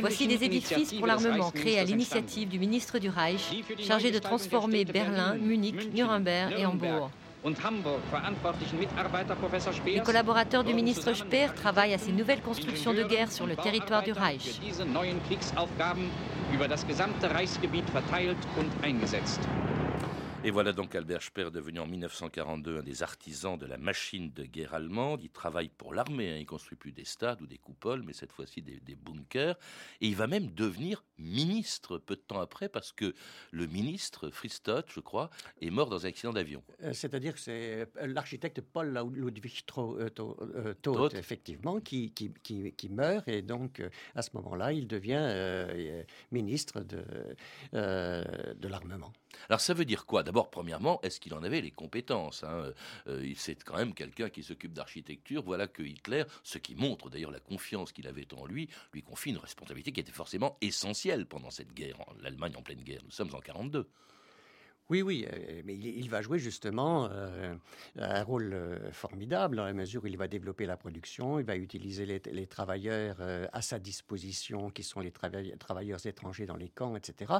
Voici 0.00 0.26
des 0.26 0.44
édifices 0.44 0.94
pour 0.94 1.06
l'armement 1.06 1.50
créés 1.50 1.78
à 1.78 1.84
l'initiative 1.84 2.48
du 2.48 2.58
ministre 2.58 2.98
du 2.98 3.08
Reich, 3.08 3.62
chargé 3.80 4.10
de 4.10 4.18
transformer 4.18 4.84
Berlin, 4.84 5.34
Munich, 5.34 5.92
Nuremberg 5.92 6.54
et 6.58 6.66
Hambourg. 6.66 7.10
Les 9.86 10.00
collaborateurs 10.00 10.64
du 10.64 10.74
ministre 10.74 11.12
Speer 11.12 11.48
travaillent 11.54 11.94
à 11.94 11.98
ces 11.98 12.12
nouvelles 12.12 12.42
constructions 12.42 12.92
de 12.92 13.02
guerre 13.02 13.30
sur 13.30 13.46
le 13.46 13.56
territoire 13.56 14.02
du 14.02 14.12
Reich. 14.12 14.60
Et 20.44 20.52
voilà 20.52 20.72
donc 20.72 20.94
Albert 20.94 21.22
Speer 21.22 21.50
devenu 21.50 21.80
en 21.80 21.86
1942 21.86 22.78
un 22.78 22.82
des 22.84 23.02
artisans 23.02 23.58
de 23.58 23.66
la 23.66 23.76
machine 23.76 24.30
de 24.30 24.44
guerre 24.44 24.72
allemande. 24.72 25.20
Il 25.24 25.30
travaille 25.30 25.68
pour 25.68 25.92
l'armée, 25.92 26.30
hein. 26.30 26.36
il 26.38 26.46
construit 26.46 26.78
plus 26.78 26.92
des 26.92 27.04
stades 27.04 27.42
ou 27.42 27.46
des 27.46 27.58
coupoles, 27.58 28.04
mais 28.06 28.12
cette 28.12 28.30
fois-ci 28.30 28.62
des, 28.62 28.94
bunkers. 28.94 29.58
Et 30.00 30.06
il 30.06 30.14
va 30.14 30.28
même 30.28 30.46
devenir 30.52 31.02
ministre 31.18 31.98
peu 31.98 32.14
de 32.14 32.20
temps 32.20 32.40
après, 32.40 32.68
parce 32.68 32.92
que 32.92 33.14
le 33.50 33.66
ministre, 33.66 34.30
Fritz 34.30 34.62
je 34.86 35.00
crois, 35.00 35.28
est 35.60 35.70
mort 35.70 35.90
dans 35.90 36.06
un 36.06 36.08
accident 36.08 36.32
d'avion. 36.32 36.62
Euh, 36.84 36.92
c'est-à-dire 36.92 37.34
que 37.34 37.40
c'est 37.40 37.88
euh, 37.96 38.06
l'architecte 38.06 38.60
Paul 38.60 38.96
Ludwig 39.12 39.64
euh, 39.76 40.08
Todt, 40.82 41.14
effectivement, 41.16 41.80
qui, 41.80 42.12
qui, 42.12 42.30
qui, 42.42 42.88
meurt. 42.88 43.26
Et 43.26 43.42
donc, 43.42 43.82
à 44.14 44.22
ce 44.22 44.30
moment-là, 44.34 44.72
il 44.72 44.86
devient 44.86 45.66
ministre 46.30 46.80
de, 46.80 47.02
de 47.72 48.68
l'armement. 48.68 49.12
Alors 49.48 49.60
ça 49.60 49.74
veut 49.74 49.84
dire 49.84 50.06
quoi? 50.06 50.22
D'abord, 50.22 50.50
premièrement, 50.50 51.00
est-ce 51.02 51.20
qu'il 51.20 51.34
en 51.34 51.42
avait 51.42 51.60
les 51.60 51.70
compétences 51.70 52.44
hein? 52.44 52.72
Euh, 53.06 53.32
C'est 53.36 53.62
quand 53.62 53.76
même 53.76 53.94
quelqu'un 53.94 54.30
qui 54.30 54.42
s'occupe 54.42 54.72
d'architecture. 54.72 55.42
Voilà 55.42 55.66
que 55.66 55.82
Hitler, 55.82 56.24
ce 56.42 56.58
qui 56.58 56.74
montre 56.74 57.10
d'ailleurs 57.10 57.30
la 57.30 57.40
confiance 57.40 57.92
qu'il 57.92 58.06
avait 58.06 58.32
en 58.34 58.46
lui, 58.46 58.68
lui 58.92 59.02
confie 59.02 59.30
une 59.30 59.38
responsabilité 59.38 59.92
qui 59.92 60.00
était 60.00 60.12
forcément 60.12 60.56
essentielle 60.60 61.26
pendant 61.26 61.50
cette 61.50 61.72
guerre, 61.72 61.98
l'Allemagne 62.20 62.54
en 62.56 62.62
pleine 62.62 62.82
guerre. 62.82 63.02
Nous 63.04 63.10
sommes 63.10 63.34
en 63.34 63.40
42. 63.40 63.88
Oui, 64.90 65.02
oui, 65.02 65.26
euh, 65.30 65.60
mais 65.66 65.74
il, 65.74 66.08
va 66.08 66.22
jouer 66.22 66.38
justement 66.38 67.10
euh, 67.12 67.54
un 67.98 68.22
rôle 68.22 68.54
euh, 68.54 68.90
formidable 68.90 69.56
dans 69.56 69.64
la 69.64 69.74
mesure 69.74 70.02
où 70.02 70.06
il 70.06 70.16
va 70.16 70.28
développer 70.28 70.64
la 70.64 70.78
production, 70.78 71.38
il 71.38 71.44
va 71.44 71.56
utiliser 71.56 72.06
les, 72.06 72.46
travailleurs 72.46 73.16
à 73.52 73.60
sa 73.60 73.78
disposition, 73.78 74.70
qui 74.70 74.82
sont 74.82 75.00
les 75.00 75.10
travailleurs 75.10 76.06
étrangers 76.06 76.46
dans 76.46 76.56
les 76.56 76.68
camps, 76.68 76.96
etc. 76.96 77.34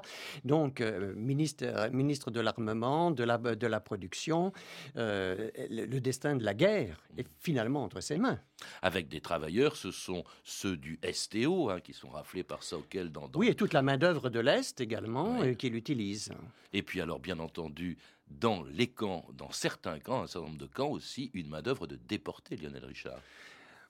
Donc, 0.45 0.81
ministre, 0.81 1.89
ministre 1.91 2.31
de 2.31 2.41
l'armement, 2.41 3.11
de 3.11 3.25
la, 3.25 3.39
de 3.39 3.67
la 3.67 3.81
production, 3.81 4.53
le, 4.95 5.99
destin 6.01 6.37
de 6.37 6.45
la 6.45 6.55
guerre 6.55 7.01
est 7.17 7.27
finalement 7.41 7.83
entre 7.85 8.01
ses 8.01 8.19
mains. 8.19 8.41
Avec 8.83 9.09
des 9.09 9.21
travailleurs, 9.21 9.77
ce 9.77 9.91
sont 9.91 10.25
ceux 10.45 10.77
du 10.77 10.99
STO 11.13 11.71
hein, 11.71 11.81
qui 11.81 11.95
sont 11.95 12.11
raflés 12.11 12.43
par 12.43 12.63
Saukel 12.63 13.11
dans, 13.11 13.29
dans... 13.29 13.39
Oui, 13.39 13.49
et 13.49 13.55
toute 13.55 13.73
la 13.73 13.83
main-d'œuvre 13.83 14.29
de 14.29 14.41
l'Est 14.41 14.81
également, 14.81 15.41
qui 15.55 15.71
l'utilise. 15.71 16.33
Et 16.73 16.83
puis 16.83 17.01
alors, 17.01 17.19
bien 17.19 17.38
entendu, 17.41 17.99
dans 18.29 18.63
les 18.65 18.89
camps, 18.89 19.27
dans 19.33 19.51
certains 19.51 19.99
camps, 19.99 20.23
un 20.23 20.27
certain 20.27 20.49
nombre 20.49 20.59
de 20.59 20.67
camps 20.67 20.91
aussi, 20.91 21.31
une 21.35 21.49
main-d'œuvre 21.49 21.87
de 21.87 21.97
déportés, 21.97 22.57
Lionel 22.57 22.85
Richard. 22.85 23.21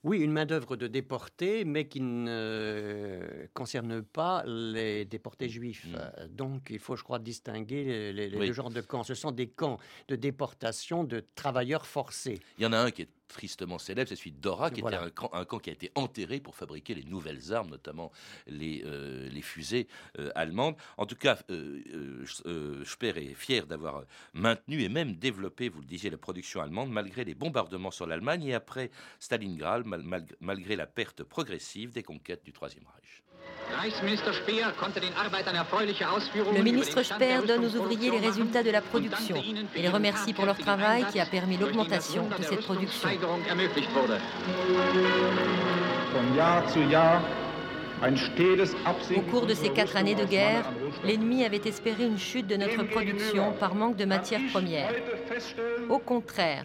Oui, 0.05 0.19
une 0.19 0.31
main-d'œuvre 0.31 0.77
de 0.77 0.87
déportés, 0.87 1.65
mais 1.65 1.89
qui 1.89 1.99
ne 1.99 3.47
concerne 3.53 4.01
pas 4.01 4.43
les 4.45 5.03
déportés 5.03 5.49
juifs. 5.49 5.87
Mm. 5.87 6.27
Donc, 6.29 6.67
il 6.69 6.79
faut, 6.79 6.95
je 6.95 7.03
crois, 7.03 7.19
distinguer 7.19 8.13
les, 8.13 8.29
deux 8.29 8.53
genres 8.53 8.69
de 8.69 8.79
camps. 8.79 9.03
Ce 9.03 9.13
sont 9.13 9.31
des 9.31 9.49
camps 9.49 9.77
de 10.07 10.15
déportation 10.15 11.03
de 11.03 11.25
travailleurs 11.35 11.85
forcés. 11.85 12.39
Il 12.57 12.63
y 12.63 12.65
en 12.65 12.71
a 12.71 12.79
un 12.79 12.91
qui 12.91 13.01
est 13.01 13.09
tristement 13.29 13.77
célèbre, 13.77 14.09
c'est 14.09 14.15
celui 14.15 14.31
de 14.31 14.41
Dora, 14.41 14.71
qui 14.71 14.81
était 14.81 14.95
un 14.95 15.09
camp, 15.09 15.29
un 15.33 15.45
camp, 15.45 15.59
qui 15.59 15.69
a 15.69 15.73
été 15.73 15.91
enterré 15.95 16.39
pour 16.39 16.55
fabriquer 16.55 16.93
les 16.93 17.03
nouvelles 17.03 17.53
armes, 17.53 17.69
notamment 17.69 18.11
les, 18.47 18.83
euh, 18.85 19.29
les 19.29 19.41
fusées 19.41 19.87
euh, 20.17 20.31
allemandes. 20.35 20.75
En 20.97 21.05
tout 21.05 21.15
cas, 21.15 21.37
euh, 21.49 22.25
Speer 22.83 23.17
est 23.17 23.33
fier 23.33 23.65
d'avoir 23.65 24.03
maintenu 24.33 24.81
et 24.81 24.89
même 24.89 25.15
développé, 25.15 25.69
vous 25.69 25.79
le 25.79 25.87
disiez, 25.87 26.09
la 26.09 26.17
production 26.17 26.61
allemande, 26.61 26.91
malgré 26.91 27.23
les 27.23 27.35
bombardements 27.35 27.91
sur 27.91 28.05
l'Allemagne 28.05 28.43
et 28.45 28.53
après 28.53 28.91
Stalingrad, 29.19 29.85
malgré 30.41 30.75
la 30.75 30.87
perte 30.87 31.23
progressive 31.23 31.93
des 31.93 32.03
conquêtes 32.03 32.43
du 32.43 32.51
Troisième 32.51 32.85
Reich. 32.85 33.23
Le 36.55 36.61
ministre 36.63 37.03
Speer 37.03 37.45
donne 37.47 37.65
aux 37.65 37.75
ouvriers 37.75 38.11
les 38.11 38.19
résultats 38.19 38.63
de 38.63 38.71
la 38.71 38.81
production 38.81 39.35
et 39.75 39.81
les 39.81 39.89
remercie 39.89 40.33
pour 40.33 40.45
leur 40.45 40.57
travail 40.57 41.05
qui 41.11 41.19
a 41.19 41.25
permis 41.25 41.57
l'augmentation 41.57 42.27
de 42.27 42.43
cette 42.43 42.61
production. 42.61 43.09
Au 49.15 49.21
cours 49.29 49.45
de 49.45 49.53
ces 49.53 49.69
quatre 49.69 49.97
années 49.97 50.15
de 50.15 50.23
guerre, 50.23 50.63
l'ennemi 51.03 51.43
avait 51.43 51.61
espéré 51.65 52.05
une 52.05 52.17
chute 52.17 52.47
de 52.47 52.55
notre 52.55 52.83
production 52.83 53.51
par 53.53 53.75
manque 53.75 53.97
de 53.97 54.05
matières 54.05 54.41
premières. 54.51 54.93
Au 55.89 55.99
contraire, 55.99 56.63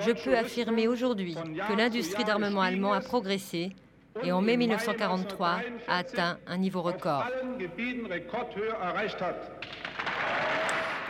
je 0.00 0.12
peux 0.12 0.36
affirmer 0.36 0.88
aujourd'hui 0.88 1.36
que 1.68 1.72
l'industrie 1.72 2.24
d'armement 2.24 2.60
allemand 2.60 2.92
a 2.92 3.00
progressé 3.00 3.74
et 4.22 4.30
en 4.30 4.42
mai 4.42 4.56
1943 4.56 5.60
a 5.88 5.96
atteint 5.96 6.38
un 6.46 6.58
niveau 6.58 6.82
record. 6.82 7.24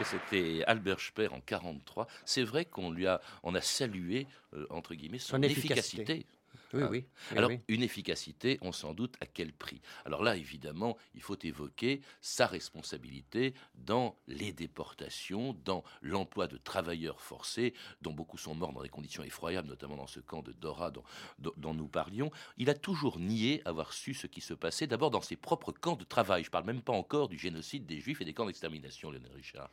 Et 0.00 0.04
c'était 0.04 0.64
Albert 0.66 1.00
Speer 1.00 1.28
en 1.28 1.36
1943. 1.36 2.06
C'est 2.24 2.42
vrai 2.42 2.64
qu'on 2.64 2.90
lui 2.90 3.06
a, 3.06 3.20
on 3.42 3.54
a 3.54 3.60
salué, 3.60 4.26
euh, 4.54 4.66
entre 4.70 4.94
guillemets, 4.94 5.18
son, 5.18 5.42
efficacité. 5.42 6.26
Oui, 6.75 6.83
ah. 6.83 6.88
oui. 6.90 7.04
Alors, 7.31 7.50
une 7.69 7.83
efficacité, 7.83 8.59
on 8.61 8.73
s'en 8.73 8.95
doute 8.95 9.14
à 9.21 9.26
quel 9.26 9.52
prix? 9.52 9.81
Alors 10.04 10.23
là, 10.23 10.37
évidemment, 10.37 10.97
il 11.14 11.23
faut 11.23 11.38
évoquer 11.43 12.00
sa 12.21 12.47
responsabilité 12.47 13.54
dans 13.75 14.16
les 14.26 14.52
déportations, 14.52 15.57
dans 15.64 15.85
l'emploi 16.02 16.47
de 16.47 16.57
travailleurs 16.57 17.21
forcés, 17.21 17.75
dont 18.02 18.12
beaucoup 18.12 18.38
sont 18.38 18.54
morts 18.54 18.73
dans 18.73 18.83
des 18.83 18.88
conditions 18.88 19.23
effroyables, 19.23 19.69
notamment 19.69 19.97
dans 19.97 20.07
ce 20.07 20.21
camp 20.21 20.43
de 20.43 20.52
Dora 20.52 20.90
dont, 20.90 21.04
dont 21.38 21.75
nous 21.75 21.88
parlions. 21.88 22.31
Il 22.59 22.71
a 22.71 22.75
toujours 22.75 23.19
nié 23.19 23.62
avoir 23.64 23.93
su 23.93 24.14
ce 24.14 24.26
qui 24.26 24.40
se 24.40 24.54
passait, 24.54 24.87
d'abord 24.87 25.11
dans 25.11 25.21
ses 25.21 25.37
propres 25.37 25.73
camps 25.73 25.97
de 25.97 26.04
travail. 26.04 26.43
Je 26.43 26.49
ne 26.49 26.52
parle 26.52 26.66
même 26.66 26.83
pas 26.83 26.93
encore 26.93 27.28
du 27.28 27.38
génocide 27.38 27.87
des 27.87 28.00
Juifs 28.00 28.21
et 28.21 28.25
des 28.25 28.35
camps 28.35 28.47
d'extermination, 28.47 29.11
Lionel 29.11 29.33
Richard. 29.33 29.71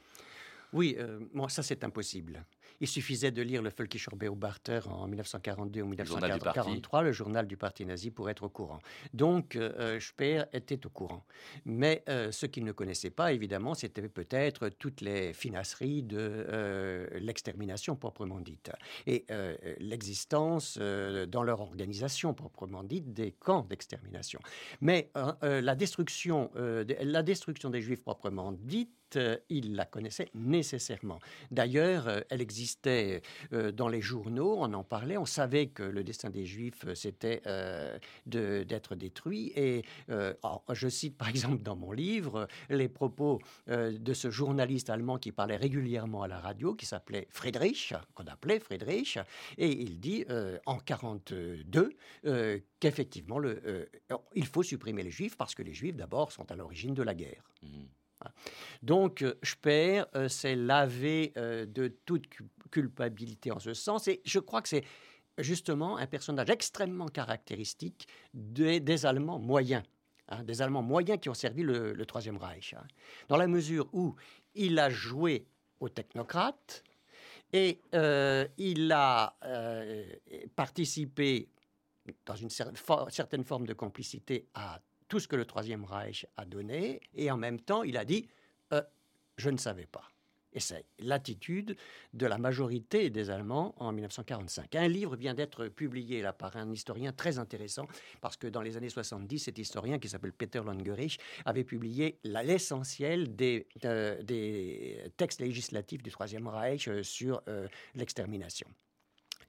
Oui, 0.74 0.96
euh, 1.00 1.20
moi, 1.34 1.50
ça 1.50 1.64
c'est 1.64 1.84
impossible. 1.84 2.46
Il 2.82 2.88
suffisait 2.88 3.30
de 3.30 3.44
lire 3.44 3.62
le 3.62 3.70
Völkischer 3.70 4.10
Beobachter 4.16 4.80
en 4.88 5.08
1942 5.08 5.82
ou 5.82 5.86
1943, 5.86 7.04
le 7.04 7.12
journal 7.12 7.46
du 7.46 7.56
parti 7.56 7.86
nazi, 7.86 8.10
pour 8.10 8.28
être 8.28 8.44
au 8.44 8.50
courant. 8.50 8.80
Donc, 9.14 9.56
euh, 9.56 10.00
Speer 10.00 10.46
était 10.52 10.84
au 10.88 10.90
courant. 10.90 11.24
Mais 11.64 12.04
euh, 12.10 12.32
ce 12.32 12.48
qu'il 12.48 12.66
ne 12.66 12.72
connaissait 12.72 13.12
pas, 13.12 13.34
évidemment, 13.34 13.76
c'était 13.76 14.10
peut-être 14.10 14.70
toutes 14.70 15.02
les 15.02 15.32
finasseries 15.34 16.02
de 16.02 16.18
euh, 16.18 17.08
l'extermination 17.20 17.96
proprement 17.96 18.40
dite 18.42 18.72
et 19.06 19.26
l'existence 19.78 20.78
dans 20.78 21.44
leur 21.44 21.62
organisation 21.62 22.34
proprement 22.34 22.84
dite 22.84 23.14
des 23.14 23.32
camps 23.32 23.62
d'extermination. 23.62 24.40
Mais 24.82 25.12
la, 25.42 25.76
destruction, 25.76 26.50
la 26.56 27.22
destruction 27.22 27.70
des 27.70 27.82
Juifs 27.82 28.02
proprement 28.02 28.52
dite, 28.52 29.01
euh, 29.18 29.38
il 29.50 29.76
la 29.76 29.86
connaissait 29.86 30.30
nécessairement. 30.34 31.20
D'ailleurs, 31.50 32.08
euh, 32.08 32.22
elle 32.30 32.42
existait 32.42 33.22
euh, 33.54 33.72
dans 33.72 33.88
les 33.88 34.02
journaux, 34.02 34.56
on 34.58 34.74
en 34.74 34.84
parlait, 34.84 35.18
on 35.18 35.26
savait 35.26 35.68
que 35.68 35.84
le 35.84 36.04
destin 36.04 36.30
des 36.30 36.46
Juifs, 36.46 36.86
c'était 36.96 37.42
d'être 38.26 38.96
détruit. 38.96 39.52
Et 39.56 39.84
je 40.10 40.88
cite 40.90 41.18
par 41.18 41.30
exemple 41.30 41.62
dans 41.64 41.76
mon 41.76 41.92
livre 41.92 42.48
les 42.70 42.88
propos 42.88 43.40
de 43.68 44.14
ce 44.14 44.30
journaliste 44.30 44.90
allemand 44.90 45.18
qui 45.18 45.32
parlait 45.32 45.56
régulièrement 45.56 46.24
à 46.24 46.28
la 46.28 46.40
radio, 46.40 46.74
qui 46.74 46.86
s'appelait 46.86 47.28
Friedrich, 47.30 47.94
qu'on 48.14 48.26
appelait 48.26 48.60
Friedrich, 48.60 49.18
et 49.58 49.72
il 49.72 50.00
dit 50.00 50.26
en 50.66 50.78
42 50.78 51.96
qu'effectivement, 52.80 53.42
il 54.36 54.46
faut 54.46 54.64
supprimer 54.64 55.04
les 55.04 55.12
Juifs 55.12 55.38
parce 55.38 55.56
que 55.56 55.64
les 55.64 55.74
Juifs, 55.74 55.96
d'abord, 55.96 56.32
sont 56.32 56.50
à 56.52 56.56
l'origine 56.56 56.94
de 56.94 57.04
la 57.04 57.14
guerre. 57.14 57.44
Mmh. 57.64 58.01
Donc, 58.82 59.22
euh, 59.22 59.38
Speer 59.44 60.04
euh, 60.16 60.28
s'est 60.28 60.56
lavé 60.56 61.34
euh, 61.38 61.66
de 61.66 61.88
toute 62.06 62.26
culpabilité 62.72 63.52
en 63.52 63.60
ce 63.60 63.74
sens, 63.74 64.08
et 64.08 64.22
je 64.26 64.40
crois 64.40 64.62
que 64.62 64.70
c'est 64.70 64.84
justement 65.38 65.98
un 65.98 66.08
personnage 66.08 66.50
extrêmement 66.50 67.08
caractéristique 67.08 68.08
des, 68.34 69.06
Allemands 69.06 69.40
moyens. 69.40 69.84
Hein, 70.30 70.44
des 70.44 70.62
Allemands 70.62 70.82
moyens 70.82 71.20
qui 71.20 71.30
ont 71.30 71.34
servi 71.34 71.64
le, 71.64 72.06
Troisième 72.06 72.38
Reich, 72.38 72.74
hein. 72.74 72.86
dans 73.28 73.38
la 73.38 73.48
mesure 73.48 73.90
où 73.94 74.16
il 74.56 74.80
a 74.80 74.90
joué 74.90 75.46
aux 75.80 75.90
technocrates 75.90 76.84
et 77.54 77.82
il 78.58 78.92
a 78.94 79.36
participé 80.56 81.50
dans 82.26 82.36
une 82.36 82.50
certaine 82.50 83.44
forme 83.44 83.66
de 83.66 83.74
complicité 83.74 84.48
à 84.54 84.80
tout 85.12 85.20
ce 85.20 85.28
que 85.28 85.36
le 85.36 85.44
Troisième 85.44 85.84
Reich 85.84 86.26
a 86.38 86.46
donné, 86.46 87.02
et 87.14 87.30
en 87.30 87.36
même 87.36 87.60
temps, 87.60 87.84
il 87.84 87.98
a 87.98 88.06
dit 88.06 88.30
euh, 88.72 88.82
Je 89.36 89.50
ne 89.50 89.58
savais 89.58 89.86
pas. 89.86 90.10
Et 90.54 90.62
c'est 90.62 90.86
l'attitude 91.00 91.76
de 92.14 92.26
la 92.26 92.38
majorité 92.38 93.10
des 93.10 93.30
Allemands 93.30 93.76
en 93.78 93.92
1945. 93.92 94.74
Un 94.74 94.88
livre 94.88 95.18
vient 95.18 95.34
d'être 95.34 95.68
publié 95.68 96.22
là 96.22 96.32
par 96.32 96.56
un 96.56 96.72
historien 96.72 97.12
très 97.12 97.40
intéressant, 97.40 97.88
parce 98.22 98.38
que 98.38 98.48
dans 98.48 98.62
les 98.62 98.78
années 98.78 98.88
70, 98.88 99.40
cet 99.40 99.58
historien 99.58 100.00
qui 100.00 100.08
s'appelle 100.08 100.32
Peter 100.32 100.62
Longerich 100.66 101.20
avait 101.44 101.66
publié 101.66 102.18
l'essentiel 102.24 103.36
des, 103.36 103.68
euh, 103.84 104.24
des 104.24 105.12
textes 105.18 105.42
législatifs 105.42 106.04
du 106.04 106.10
Troisième 106.10 106.48
Reich 106.48 106.88
euh, 106.88 107.04
sur 107.04 107.42
l'extermination. 107.96 108.68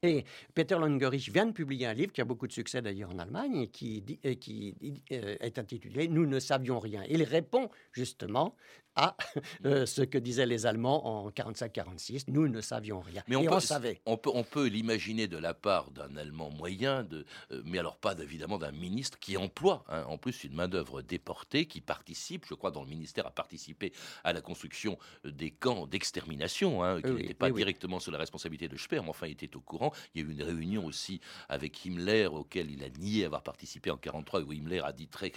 Et 0.04 0.24
Peter 0.52 0.74
Longerich 0.74 1.30
vient 1.30 1.46
de 1.46 1.52
publier 1.52 1.86
un 1.86 1.92
livre 1.92 2.12
qui 2.12 2.20
a 2.20 2.24
beaucoup 2.24 2.48
de 2.48 2.52
succès 2.52 2.82
d'ailleurs 2.82 3.10
en 3.10 3.20
Allemagne 3.20 3.56
et 3.56 3.68
qui, 3.68 4.02
qui 4.40 4.74
euh, 5.12 5.36
est 5.38 5.60
intitulé 5.60 6.08
Nous 6.08 6.26
ne 6.26 6.40
savions 6.40 6.80
rien. 6.80 7.04
Il 7.08 7.22
répond 7.22 7.70
justement 7.92 8.56
à 8.96 9.16
euh, 9.64 9.86
ce 9.86 10.02
que 10.02 10.18
disaient 10.18 10.46
les 10.46 10.66
Allemands 10.66 11.26
en 11.26 11.30
45-46. 11.30 12.24
Nous 12.28 12.48
ne 12.48 12.60
savions 12.60 13.00
rien. 13.00 13.22
Mais 13.28 13.36
on, 13.36 13.44
peut, 13.44 13.60
savait. 13.60 14.00
On 14.06 14.16
peut, 14.16 14.30
on 14.34 14.44
peut 14.44 14.66
l'imaginer 14.66 15.28
de 15.28 15.38
la 15.38 15.54
part 15.54 15.90
d'un 15.90 16.16
Allemand 16.16 16.50
moyen, 16.50 17.04
de, 17.04 17.24
euh, 17.50 17.62
mais 17.64 17.78
alors 17.78 17.96
pas 17.96 18.14
évidemment 18.18 18.58
d'un 18.58 18.72
ministre 18.72 19.18
qui 19.18 19.36
emploie 19.36 19.84
hein, 19.88 20.04
en 20.08 20.18
plus 20.18 20.44
une 20.44 20.54
main-d'œuvre 20.54 21.02
déportée, 21.02 21.66
qui 21.66 21.80
participe, 21.80 22.44
je 22.48 22.54
crois, 22.54 22.70
dans 22.70 22.82
le 22.82 22.88
ministère, 22.88 23.26
a 23.26 23.30
participé 23.30 23.92
à 24.24 24.32
la 24.32 24.40
construction 24.40 24.98
des 25.24 25.50
camps 25.50 25.86
d'extermination, 25.86 26.82
hein, 26.82 27.00
qui 27.00 27.12
n'étaient 27.12 27.34
pas 27.34 27.50
directement 27.50 28.00
sous 28.00 28.10
la 28.10 28.18
responsabilité 28.18 28.68
de 28.68 28.76
Speer, 28.76 29.00
mais 29.02 29.08
enfin 29.08 29.26
il 29.26 29.32
était 29.32 29.56
au 29.56 29.60
courant. 29.60 29.91
Il 30.14 30.22
y 30.22 30.24
a 30.24 30.28
eu 30.28 30.32
une 30.32 30.42
réunion 30.42 30.86
aussi 30.86 31.20
avec 31.48 31.84
Himmler, 31.84 32.26
auquel 32.26 32.70
il 32.70 32.82
a 32.84 32.88
nié 32.88 33.24
avoir 33.24 33.42
participé 33.42 33.90
en 33.90 33.96
43, 33.96 34.42
où 34.42 34.52
Himmler 34.52 34.80
a 34.84 34.92
dit 34.92 35.08
très, 35.08 35.32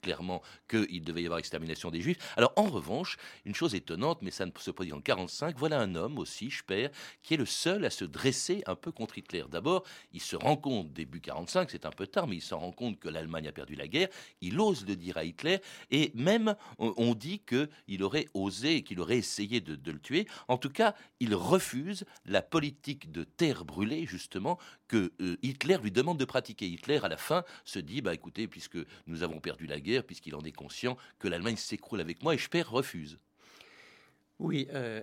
clairement 0.00 0.42
qu'il 0.68 1.02
devait 1.02 1.22
y 1.22 1.26
avoir 1.26 1.38
extermination 1.38 1.90
des 1.90 2.00
Juifs. 2.00 2.18
Alors 2.36 2.52
en 2.56 2.64
revanche, 2.64 3.16
une 3.44 3.54
chose 3.54 3.74
étonnante, 3.74 4.22
mais 4.22 4.30
ça 4.30 4.46
ne 4.46 4.50
se 4.58 4.70
produit 4.70 4.92
en 4.92 5.00
45, 5.00 5.56
voilà 5.58 5.80
un 5.80 5.94
homme 5.94 6.18
aussi, 6.18 6.50
Speer, 6.50 6.88
qui 7.22 7.34
est 7.34 7.38
le 7.38 7.46
seul 7.46 7.84
à 7.84 7.90
se 7.90 8.04
dresser 8.04 8.62
un 8.66 8.74
peu 8.74 8.92
contre 8.92 9.18
Hitler. 9.18 9.44
D'abord, 9.50 9.84
il 10.12 10.20
se 10.20 10.36
rend 10.36 10.56
compte, 10.56 10.92
début 10.92 11.20
45, 11.20 11.70
c'est 11.70 11.86
un 11.86 11.90
peu 11.90 12.06
tard, 12.06 12.26
mais 12.26 12.36
il 12.36 12.42
se 12.42 12.54
rend 12.54 12.72
compte 12.72 12.98
que 12.98 13.08
l'Allemagne 13.08 13.48
a 13.48 13.52
perdu 13.52 13.74
la 13.74 13.88
guerre, 13.88 14.08
il 14.40 14.58
ose 14.60 14.86
le 14.86 14.96
dire 14.96 15.16
à 15.16 15.24
Hitler, 15.24 15.58
et 15.90 16.12
même 16.14 16.54
on 16.78 17.14
dit 17.14 17.40
qu'il 17.40 18.02
aurait 18.02 18.26
osé, 18.34 18.82
qu'il 18.82 19.00
aurait 19.00 19.18
essayé 19.18 19.60
de, 19.60 19.90
le 19.90 20.00
tuer. 20.00 20.26
En 20.48 20.58
tout 20.58 20.70
cas, 20.70 20.94
il 21.20 21.34
refuse 21.34 22.04
la 22.24 22.42
politique 22.42 23.10
de 23.10 23.24
terre 23.24 23.64
brûlée, 23.68 24.06
justement, 24.06 24.58
que 24.88 25.12
euh, 25.20 25.36
Hitler 25.42 25.78
lui 25.80 25.92
demande 25.92 26.18
de 26.18 26.24
pratiquer. 26.24 26.66
Hitler, 26.66 26.98
à 27.04 27.08
la 27.08 27.16
fin, 27.16 27.44
se 27.64 27.78
dit, 27.78 28.00
bah 28.00 28.14
écoutez, 28.14 28.48
puisque 28.48 28.78
nous 29.06 29.22
avons 29.22 29.38
perdu 29.38 29.66
la 29.66 29.78
guerre, 29.78 30.02
puisqu'il 30.02 30.34
en 30.34 30.42
est 30.42 30.52
conscient, 30.52 30.96
que 31.20 31.28
l'Allemagne 31.28 31.56
s'écroule 31.56 32.00
avec 32.00 32.22
moi, 32.22 32.34
et 32.34 32.38
Speer 32.38 32.62
refuse. 32.62 33.18
Oui, 34.38 34.68
euh, 34.72 35.02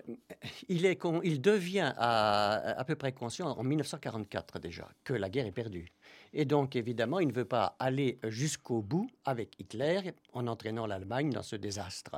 il, 0.70 0.86
est 0.86 0.96
devient 0.96 1.94
à, 1.98 2.80
à 2.80 2.84
peu 2.86 2.96
près 2.96 3.12
conscient 3.12 3.48
en 3.48 3.64
1944 3.64 4.60
déjà 4.60 4.90
que 5.04 5.14
la 5.14 5.30
guerre 5.30 5.46
est 5.46 5.52
perdue. 5.52 5.92
Et 6.36 6.44
donc, 6.44 6.76
évidemment, 6.76 7.20
il 7.22 7.30
ne 7.30 7.34
veut 7.34 7.46
pas 7.46 7.78
aller 7.80 8.20
jusqu'au 8.26 8.82
bout 8.82 9.10
avec 9.24 9.58
Hitler 9.58 10.02
en 10.34 10.48
entraînant 10.48 10.86
l'Allemagne 10.86 11.30
dans 11.30 11.44
ce 11.44 11.56
désastre. 11.56 12.18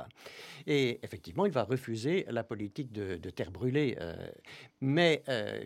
Et 0.66 0.98
effectivement, 1.04 1.46
il 1.46 1.52
va 1.52 1.62
refuser 1.62 2.26
la 2.28 2.42
politique 2.42 2.92
de, 2.92 3.30
terre 3.30 3.52
brûlée. 3.52 3.96
Euh, 4.00 4.16
mais 4.80 5.22
euh, 5.28 5.60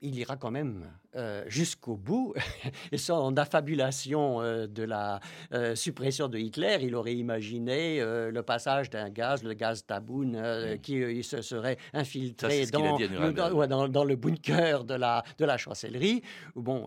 il 0.00 0.16
ira 0.16 0.36
quand 0.36 0.52
même 0.52 0.86
euh, 1.16 1.42
jusqu'au 1.48 1.96
bout. 1.96 2.34
Et 2.92 2.98
son 2.98 3.36
affabulation 3.36 4.40
de 4.40 4.82
la 4.84 5.20
suppression 5.74 6.28
de 6.28 6.38
Hitler, 6.38 6.78
il 6.82 6.94
aurait 6.94 7.16
imaginé 7.16 8.00
le 8.00 8.40
passage 8.42 8.90
d'un 8.90 9.10
gaz, 9.10 9.42
le 9.42 9.54
gaz 9.54 9.84
Taboun, 9.84 10.78
qui 10.82 11.22
se 11.24 11.42
serait 11.42 11.78
infiltré 11.92 12.66
dans, 12.66 12.98
dans, 13.66 13.88
dans, 13.88 14.04
le 14.04 14.16
bunker 14.16 14.84
de 14.84 14.94
la, 14.94 15.24
de 15.38 15.44
la 15.44 15.56
chancellerie. 15.56 16.22
Bon, 16.54 16.86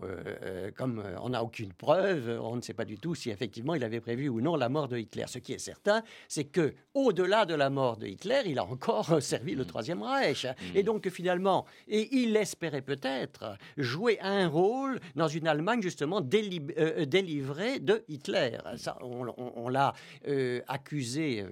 comme 0.76 1.01
euh, 1.04 1.16
on 1.22 1.30
n'a 1.30 1.42
aucune 1.42 1.72
preuve, 1.72 2.38
on 2.42 2.56
ne 2.56 2.60
sait 2.60 2.74
pas 2.74 2.84
du 2.84 2.98
tout 2.98 3.14
si 3.14 3.30
effectivement 3.30 3.74
il 3.74 3.84
avait 3.84 4.00
prévu 4.00 4.28
ou 4.28 4.40
non 4.40 4.56
la 4.56 4.68
mort 4.68 4.88
de 4.88 4.98
Hitler. 4.98 5.24
Ce 5.26 5.38
qui 5.38 5.52
est 5.52 5.58
certain, 5.58 6.02
c'est 6.28 6.44
que 6.44 6.74
au-delà 6.94 7.46
de 7.46 7.54
la 7.54 7.70
mort 7.70 7.96
de 7.96 8.06
Hitler, 8.06 8.42
il 8.46 8.58
a 8.58 8.64
encore 8.64 9.20
servi 9.22 9.54
le 9.54 9.64
Troisième 9.64 10.02
Reich. 10.02 10.44
Mm. 10.44 10.76
Et 10.76 10.82
donc 10.82 11.08
finalement, 11.08 11.66
et 11.88 12.08
il 12.12 12.36
espérait 12.36 12.82
peut-être 12.82 13.56
jouer 13.76 14.18
un 14.20 14.48
rôle 14.48 15.00
dans 15.16 15.28
une 15.28 15.46
Allemagne 15.46 15.82
justement 15.82 16.20
euh, 16.20 17.04
délivrée 17.04 17.78
de 17.78 18.04
Hitler. 18.08 18.58
Ça, 18.76 18.98
on, 19.02 19.68
l'a 19.68 19.94
euh, 20.28 20.60
accusé 20.68 21.44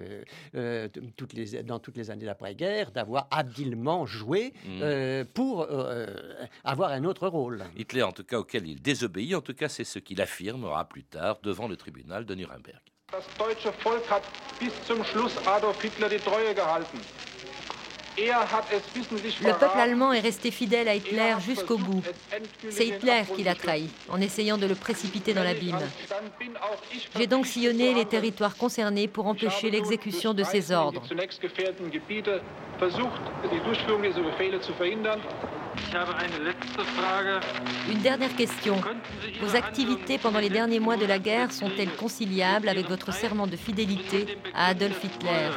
toutes 1.15 1.33
les, 1.33 1.63
dans 1.63 1.79
toutes 1.79 1.97
les 1.97 2.11
années 2.11 2.25
d'après-guerre 2.25 2.91
d'avoir 2.91 3.27
habilement 3.31 4.05
joué 4.05 4.53
mm. 4.65 5.25
pour 5.33 5.67
avoir 6.63 6.91
un 6.91 7.03
autre 7.03 7.27
rôle. 7.27 7.63
Hitler, 7.75 8.03
en 8.03 8.11
tout 8.11 8.23
cas, 8.23 8.39
auquel 8.39 8.67
il 8.67 8.81
désobéit, 8.81 9.33
en 9.41 9.43
tout 9.43 9.55
cas, 9.55 9.69
c'est 9.69 9.83
ce 9.83 9.97
qu'il 9.97 10.21
affirmera 10.21 10.87
plus 10.87 11.03
tard 11.03 11.39
devant 11.41 11.67
le 11.67 11.75
tribunal 11.75 12.27
de 12.27 12.35
Nuremberg. 12.35 12.79
Le 19.43 19.59
peuple 19.59 19.79
allemand 19.79 20.13
est 20.13 20.19
resté 20.19 20.51
fidèle 20.51 20.87
à 20.87 20.93
Hitler 20.93 21.33
jusqu'au 21.43 21.79
bout. 21.79 22.03
C'est 22.69 22.85
Hitler 22.85 23.23
qui 23.35 23.43
l'a 23.43 23.55
trahi, 23.55 23.89
en 24.09 24.21
essayant 24.21 24.59
de 24.59 24.67
le 24.67 24.75
précipiter 24.75 25.33
dans 25.33 25.43
l'abîme. 25.43 25.79
J'ai 27.17 27.25
donc 27.25 27.47
sillonné 27.47 27.95
les 27.95 28.05
territoires 28.05 28.55
concernés 28.55 29.07
pour 29.07 29.25
empêcher 29.25 29.71
l'exécution 29.71 30.35
de 30.35 30.43
ses 30.43 30.71
ordres. 30.71 31.01
Une 37.89 37.99
dernière 37.99 38.35
question. 38.35 38.81
Vos 39.41 39.55
activités 39.55 40.17
pendant 40.17 40.39
les 40.39 40.49
derniers 40.49 40.79
mois 40.79 40.97
de 40.97 41.05
la 41.05 41.19
guerre 41.19 41.51
sont-elles 41.51 41.95
conciliables 41.95 42.69
avec 42.69 42.87
votre 42.87 43.13
serment 43.13 43.47
de 43.47 43.55
fidélité 43.55 44.37
à 44.53 44.67
Adolf 44.67 45.03
Hitler 45.03 45.49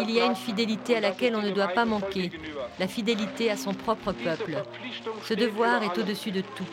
il 0.00 0.10
y 0.10 0.20
a 0.20 0.26
une 0.26 0.36
fidélité 0.36 0.96
à 0.96 1.00
laquelle 1.00 1.34
on 1.34 1.42
ne 1.42 1.50
doit 1.50 1.68
pas 1.68 1.84
manquer, 1.84 2.30
la 2.78 2.86
fidélité 2.86 3.50
à 3.50 3.56
son 3.56 3.74
propre 3.74 4.12
peuple. 4.12 4.62
Ce 5.24 5.34
devoir 5.34 5.82
est 5.82 5.98
au-dessus 5.98 6.30
de 6.30 6.40
tout. 6.40 6.66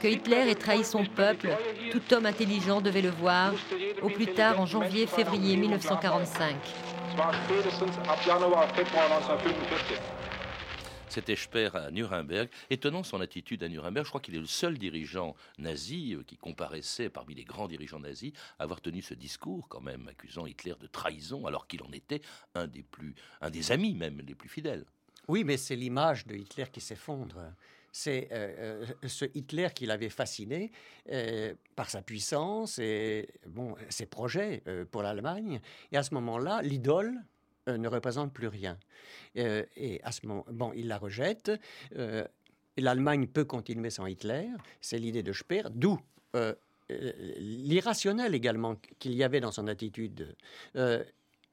Que 0.00 0.08
Hitler 0.08 0.50
ait 0.50 0.54
trahi 0.54 0.84
son 0.84 1.04
peuple, 1.04 1.48
tout 1.90 2.14
homme 2.14 2.26
intelligent 2.26 2.80
devait 2.80 3.02
le 3.02 3.10
voir, 3.10 3.52
au 4.02 4.08
plus 4.08 4.26
tard 4.26 4.60
en 4.60 4.66
janvier-février 4.66 5.56
1945. 5.56 6.56
C'était 11.08 11.36
Speer 11.36 11.70
à 11.74 11.90
Nuremberg. 11.90 12.48
Étonnant 12.68 13.02
son 13.02 13.20
attitude 13.20 13.62
à 13.62 13.68
Nuremberg. 13.68 14.04
Je 14.04 14.10
crois 14.10 14.20
qu'il 14.20 14.34
est 14.34 14.40
le 14.40 14.46
seul 14.46 14.76
dirigeant 14.76 15.34
nazi 15.56 16.14
euh, 16.14 16.22
qui 16.26 16.36
comparaissait 16.36 17.08
parmi 17.08 17.34
les 17.34 17.44
grands 17.44 17.68
dirigeants 17.68 18.00
nazis 18.00 18.32
à 18.58 18.64
avoir 18.64 18.82
tenu 18.82 19.00
ce 19.00 19.14
discours, 19.14 19.66
quand 19.68 19.80
même, 19.80 20.08
accusant 20.08 20.46
Hitler 20.46 20.74
de 20.78 20.86
trahison, 20.86 21.46
alors 21.46 21.68
qu'il 21.68 21.82
en 21.82 21.92
était 21.92 22.20
un 22.54 22.66
des 22.66 22.82
plus, 22.82 23.14
un 23.40 23.48
des 23.48 23.72
amis 23.72 23.94
même 23.94 24.20
les 24.26 24.34
plus 24.34 24.50
fidèles. 24.50 24.84
Oui, 25.28 25.42
mais 25.42 25.56
c'est 25.56 25.76
l'image 25.76 26.26
de 26.26 26.34
Hitler 26.34 26.66
qui 26.70 26.80
s'effondre 26.80 27.40
c'est 27.96 28.28
euh, 28.30 28.84
euh, 29.02 29.08
ce 29.08 29.24
Hitler 29.34 29.68
qui 29.74 29.86
l'avait 29.86 30.10
fasciné 30.10 30.70
par 31.74 31.88
sa 31.88 32.02
puissance 32.02 32.78
et 32.78 33.28
bon, 33.46 33.74
ses 33.88 34.06
projets 34.06 34.62
pour 34.90 35.02
l'Allemagne. 35.02 35.60
Et 35.92 35.96
à 35.96 36.02
ce 36.02 36.12
moment-là, 36.14 36.60
l'idole, 36.62 37.22
euh, 37.68 37.78
ne 37.78 37.88
représente 37.88 38.32
plus 38.32 38.46
rien. 38.46 38.78
Euh, 39.38 39.64
et 39.76 40.00
à 40.04 40.12
ce 40.12 40.24
moment, 40.26 40.44
bon, 40.50 40.72
il 40.76 40.86
la 40.86 40.98
rejette. 40.98 41.50
Euh, 41.96 42.24
L'Allemagne 42.76 43.26
peut 43.26 43.44
continuer 43.44 43.90
sans 43.90 44.06
Hitler. 44.06 44.46
C'est 44.80 44.98
l'idée 44.98 45.22
de 45.22 45.32
Speer, 45.32 45.62
d'où 45.70 45.98
l'irrationnel 46.90 48.34
également 48.34 48.76
qu'il 48.98 49.14
y 49.14 49.24
avait 49.24 49.40
dans 49.40 49.50
son 49.50 49.66
attitude 49.66 50.36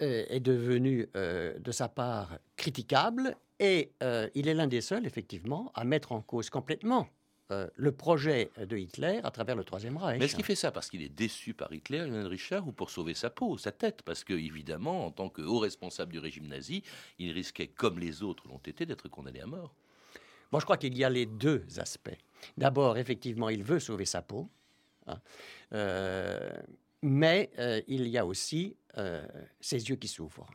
est 0.03 0.39
devenu 0.39 1.09
de 1.13 1.71
sa 1.71 1.89
part 1.89 2.37
critiquable 2.57 3.35
et 3.59 3.91
il 4.35 4.47
est 4.47 4.53
l'un 4.53 4.67
des 4.67 4.81
seuls 4.81 5.05
effectivement 5.05 5.71
à 5.75 5.83
mettre 5.83 6.11
en 6.11 6.21
cause 6.21 6.49
complètement 6.49 7.07
euh, 7.51 7.67
le 7.75 7.91
projet 7.91 8.51
de 8.57 8.77
Hitler 8.77 9.19
à 9.23 9.29
travers 9.29 9.55
le 9.55 9.65
Troisième 9.65 9.97
Reich. 9.97 10.17
Mais 10.17 10.25
est-ce 10.25 10.35
qu'il 10.35 10.45
fait 10.45 10.55
ça 10.55 10.71
parce 10.71 10.89
qu'il 10.89 11.01
est 11.01 11.09
déçu 11.09 11.53
par 11.53 11.71
Hitler, 11.73 11.99
Lionel 11.99 12.27
Richard, 12.27 12.65
ou 12.67 12.71
pour 12.71 12.89
sauver 12.89 13.13
sa 13.13 13.29
peau, 13.29 13.57
sa 13.57 13.73
tête? 13.73 14.01
Parce 14.01 14.23
que, 14.23 14.33
évidemment, 14.33 15.05
en 15.05 15.11
tant 15.11 15.29
que 15.29 15.41
haut 15.41 15.59
responsable 15.59 16.13
du 16.13 16.19
régime 16.19 16.47
nazi, 16.47 16.83
il 17.19 17.31
risquait, 17.31 17.67
comme 17.67 17.99
les 17.99 18.23
autres 18.23 18.47
l'ont 18.47 18.61
été, 18.65 18.85
d'être 18.85 19.09
condamné 19.09 19.41
à 19.41 19.45
mort. 19.45 19.75
Moi, 20.51 20.61
je 20.61 20.65
crois 20.65 20.77
qu'il 20.77 20.97
y 20.97 21.03
a 21.03 21.09
les 21.09 21.25
deux 21.25 21.65
aspects. 21.77 22.17
D'abord, 22.57 22.97
effectivement, 22.97 23.49
il 23.49 23.61
veut 23.61 23.79
sauver 23.79 24.05
sa 24.05 24.21
peau. 24.21 24.49
Hein. 25.07 25.19
Euh, 25.73 26.49
mais 27.03 27.51
euh, 27.59 27.81
il 27.87 28.07
y 28.07 28.17
a 28.17 28.25
aussi 28.25 28.75
ses 29.59 29.89
yeux 29.89 29.95
qui 29.95 30.07
s'ouvrent. 30.07 30.45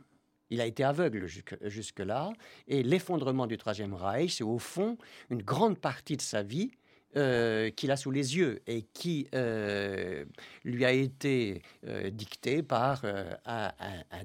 Il 0.51 0.61
a 0.61 0.67
été 0.67 0.85
aveugle 0.85 1.27
jusque-là, 1.27 2.31
et 2.69 2.85
l'effondrement 2.85 3.49
du 3.49 3.59
Troisième 3.59 3.95
Reich, 3.95 4.37
c'est 4.37 4.45
au 4.45 4.59
fond 4.59 4.97
une 5.29 5.43
grande 5.43 5.77
partie 5.77 6.17
de 6.17 6.23
sa 6.23 6.45
vie 6.45 6.71
euh, 7.17 7.71
qu'il 7.71 7.91
a 7.91 7.97
sous 7.97 8.11
les 8.11 8.37
yeux 8.37 8.61
et 8.67 8.83
qui 8.83 9.29
euh, 9.35 10.27
lui 10.63 10.85
a 10.85 10.93
été 10.93 11.63
euh, 11.87 12.11
dictée 12.11 12.63
par 12.63 13.03
un, 13.47 13.73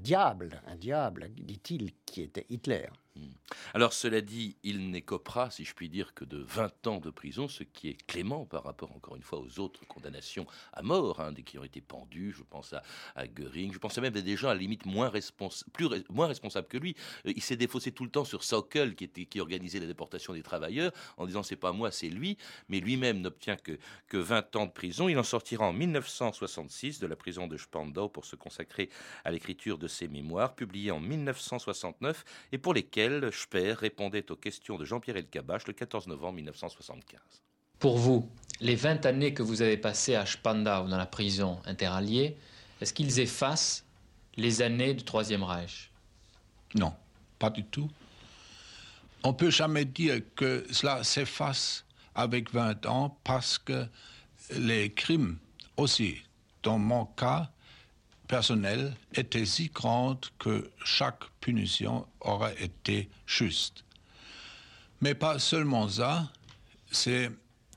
diable, 0.01 0.61
un 0.67 0.75
diable, 0.75 1.29
dit-il, 1.29 1.91
qui 2.05 2.23
était 2.23 2.45
Hitler. 2.49 2.87
Hmm. 3.15 3.27
Alors 3.75 3.93
cela 3.93 4.21
dit, 4.21 4.55
il 4.63 4.89
n'écopera, 4.89 5.51
si 5.51 5.65
je 5.65 5.75
puis 5.75 5.87
dire, 5.87 6.15
que 6.15 6.25
de 6.25 6.37
20 6.37 6.87
ans 6.87 6.99
de 6.99 7.11
prison, 7.11 7.47
ce 7.47 7.63
qui 7.63 7.89
est 7.89 8.05
clément 8.07 8.45
par 8.45 8.63
rapport, 8.63 8.91
encore 8.91 9.15
une 9.15 9.21
fois, 9.21 9.39
aux 9.39 9.59
autres 9.59 9.85
condamnations 9.85 10.47
à 10.73 10.81
mort, 10.81 11.19
hein, 11.19 11.31
qui 11.45 11.59
ont 11.59 11.63
été 11.63 11.79
pendus, 11.79 12.33
je 12.35 12.41
pense 12.41 12.73
à, 12.73 12.81
à 13.15 13.27
Goering, 13.27 13.71
je 13.71 13.77
pense 13.77 13.95
même 13.99 14.15
à 14.15 14.21
des 14.21 14.35
gens 14.35 14.49
à 14.49 14.55
la 14.55 14.59
limite 14.59 14.87
moins, 14.87 15.09
responsables 15.09 16.67
que 16.67 16.77
lui. 16.77 16.95
Euh, 17.27 17.33
il 17.35 17.43
s'est 17.43 17.55
défaussé 17.55 17.91
tout 17.91 18.03
le 18.03 18.09
temps 18.09 18.25
sur 18.25 18.43
Sokol, 18.43 18.95
qui, 18.95 19.03
était, 19.03 19.25
qui 19.25 19.39
organisait 19.39 19.79
la 19.79 19.87
déportation 19.87 20.33
des 20.33 20.41
travailleurs, 20.41 20.91
en 21.17 21.27
disant 21.27 21.43
c'est 21.43 21.55
pas 21.55 21.71
moi, 21.71 21.91
c'est 21.91 22.09
lui, 22.09 22.37
mais 22.67 22.79
lui-même 22.79 23.21
n'obtient 23.21 23.57
que, 23.57 23.77
que 24.07 24.17
20 24.17 24.55
ans 24.55 24.65
de 24.65 24.71
prison. 24.71 25.07
Il 25.07 25.19
en 25.19 25.23
sortira 25.23 25.67
en 25.67 25.73
1966 25.73 26.99
de 26.99 27.05
la 27.05 27.15
prison 27.15 27.45
de 27.45 27.57
Spandau 27.57 28.09
pour 28.09 28.25
se 28.25 28.35
consacrer 28.35 28.89
à 29.23 29.31
l'écriture 29.31 29.77
de 29.77 29.87
ses 29.87 30.07
mémoires, 30.07 30.55
publiées 30.55 30.91
en 30.91 30.99
1969 30.99 32.25
et 32.51 32.57
pour 32.57 32.73
lesquelles 32.73 33.02
Speer 33.31 33.73
répondait 33.73 34.31
aux 34.31 34.35
questions 34.35 34.77
de 34.77 34.85
Jean-Pierre 34.85 35.17
Elkabach 35.17 35.67
le 35.67 35.73
14 35.73 36.07
novembre 36.07 36.35
1975. 36.35 37.19
Pour 37.79 37.97
vous, 37.97 38.29
les 38.61 38.75
20 38.75 39.05
années 39.05 39.33
que 39.33 39.43
vous 39.43 39.61
avez 39.61 39.77
passées 39.77 40.15
à 40.15 40.25
Spandau 40.25 40.87
dans 40.87 40.97
la 40.97 41.05
prison 41.05 41.59
interalliée, 41.65 42.37
est-ce 42.79 42.93
qu'ils 42.93 43.19
effacent 43.19 43.85
les 44.37 44.61
années 44.61 44.93
du 44.93 45.03
Troisième 45.03 45.43
Reich? 45.43 45.91
Non, 46.75 46.93
pas 47.39 47.49
du 47.49 47.65
tout. 47.65 47.89
On 49.23 49.33
peut 49.33 49.49
jamais 49.49 49.85
dire 49.85 50.21
que 50.35 50.65
cela 50.71 51.03
s'efface 51.03 51.85
avec 52.15 52.53
20 52.53 52.85
ans 52.85 53.17
parce 53.23 53.57
que 53.57 53.85
les 54.55 54.91
crimes 54.91 55.37
aussi, 55.77 56.21
dans 56.61 56.77
mon 56.77 57.05
cas, 57.05 57.49
personnel 58.33 58.95
était 59.13 59.45
si 59.45 59.67
grande 59.67 60.25
que 60.39 60.71
chaque 60.83 61.23
punition 61.39 62.07
aurait 62.19 62.55
été 62.63 63.07
juste. 63.27 63.85
Mais 65.01 65.13
pas 65.13 65.37
seulement 65.37 65.87
ça, 65.87 66.31
c'est 66.89 67.29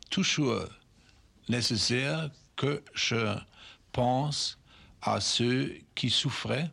toujours 0.08 0.64
nécessaire 1.50 2.30
que 2.56 2.82
je 2.94 3.36
pense 3.92 4.58
à 5.02 5.20
ceux 5.20 5.74
qui 5.94 6.08
souffraient 6.08 6.70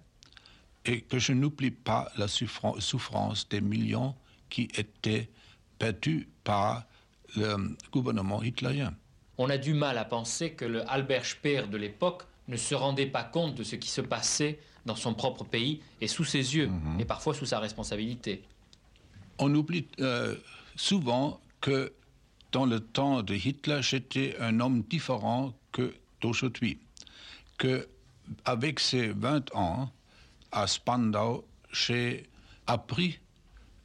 et 0.85 1.01
que 1.01 1.19
je 1.19 1.33
n'oublie 1.33 1.71
pas 1.71 2.09
la 2.15 2.29
souffrance 2.29 3.49
des 3.49 3.59
millions 3.59 4.15
qui 4.49 4.69
étaient 4.75 5.29
perdus 5.77 6.29
par 6.45 6.85
le 7.35 7.75
gouvernement 7.91 8.41
hitlérien. 8.41 8.95
On 9.37 9.49
a 9.49 9.57
du 9.57 9.73
mal 9.73 9.97
à 9.97 10.05
penser 10.05 10.53
que 10.53 10.63
le 10.63 10.89
Albert 10.89 11.25
Speer 11.25 11.63
de 11.69 11.75
l'époque 11.75 12.23
ne 12.47 12.57
se 12.57 12.75
rendait 12.75 13.07
pas 13.07 13.23
compte 13.23 13.55
de 13.55 13.63
ce 13.63 13.75
qui 13.75 13.89
se 13.89 14.01
passait 14.01 14.59
dans 14.85 14.95
son 14.95 15.13
propre 15.13 15.43
pays 15.43 15.81
et 16.01 16.07
sous 16.07 16.25
ses 16.25 16.55
yeux, 16.55 16.67
mhm. 16.67 16.99
et 16.99 17.05
parfois 17.05 17.33
sous 17.33 17.45
sa 17.45 17.59
responsabilité. 17.59 18.43
On 19.39 19.53
oublie 19.55 19.87
euh, 19.99 20.35
souvent 20.75 21.39
que 21.61 21.93
dans 22.51 22.65
le 22.65 22.79
temps 22.79 23.23
de 23.23 23.33
Hitler, 23.33 23.79
j'étais 23.81 24.35
un 24.39 24.59
homme 24.59 24.83
différent 24.83 25.53
que 25.71 25.93
d'aujourd'hui. 26.21 26.79
Que 27.57 27.87
avec 28.45 28.79
ces 28.79 29.09
20 29.09 29.55
ans 29.55 29.89
à 30.51 30.67
Spandau, 30.67 31.45
j'ai 31.71 32.29
appris 32.67 33.19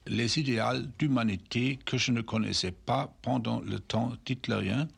les 0.07 0.39
idéaux 0.39 0.83
d'humanité 0.99 1.79
que 1.85 1.99
je 1.99 2.13
ne 2.13 2.21
connaissais 2.21 2.73
pas 2.73 3.13
pendant 3.23 3.61
le 3.61 3.79
temps 3.79 4.13
hitlérien. 4.29 4.89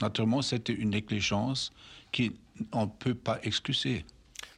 Naturellement, 0.00 0.42
c'était 0.42 0.72
une 0.72 0.90
négligence 0.90 1.72
qui 2.12 2.32
on 2.72 2.86
ne 2.86 2.90
peut 2.90 3.14
pas 3.14 3.38
excuser. 3.42 4.04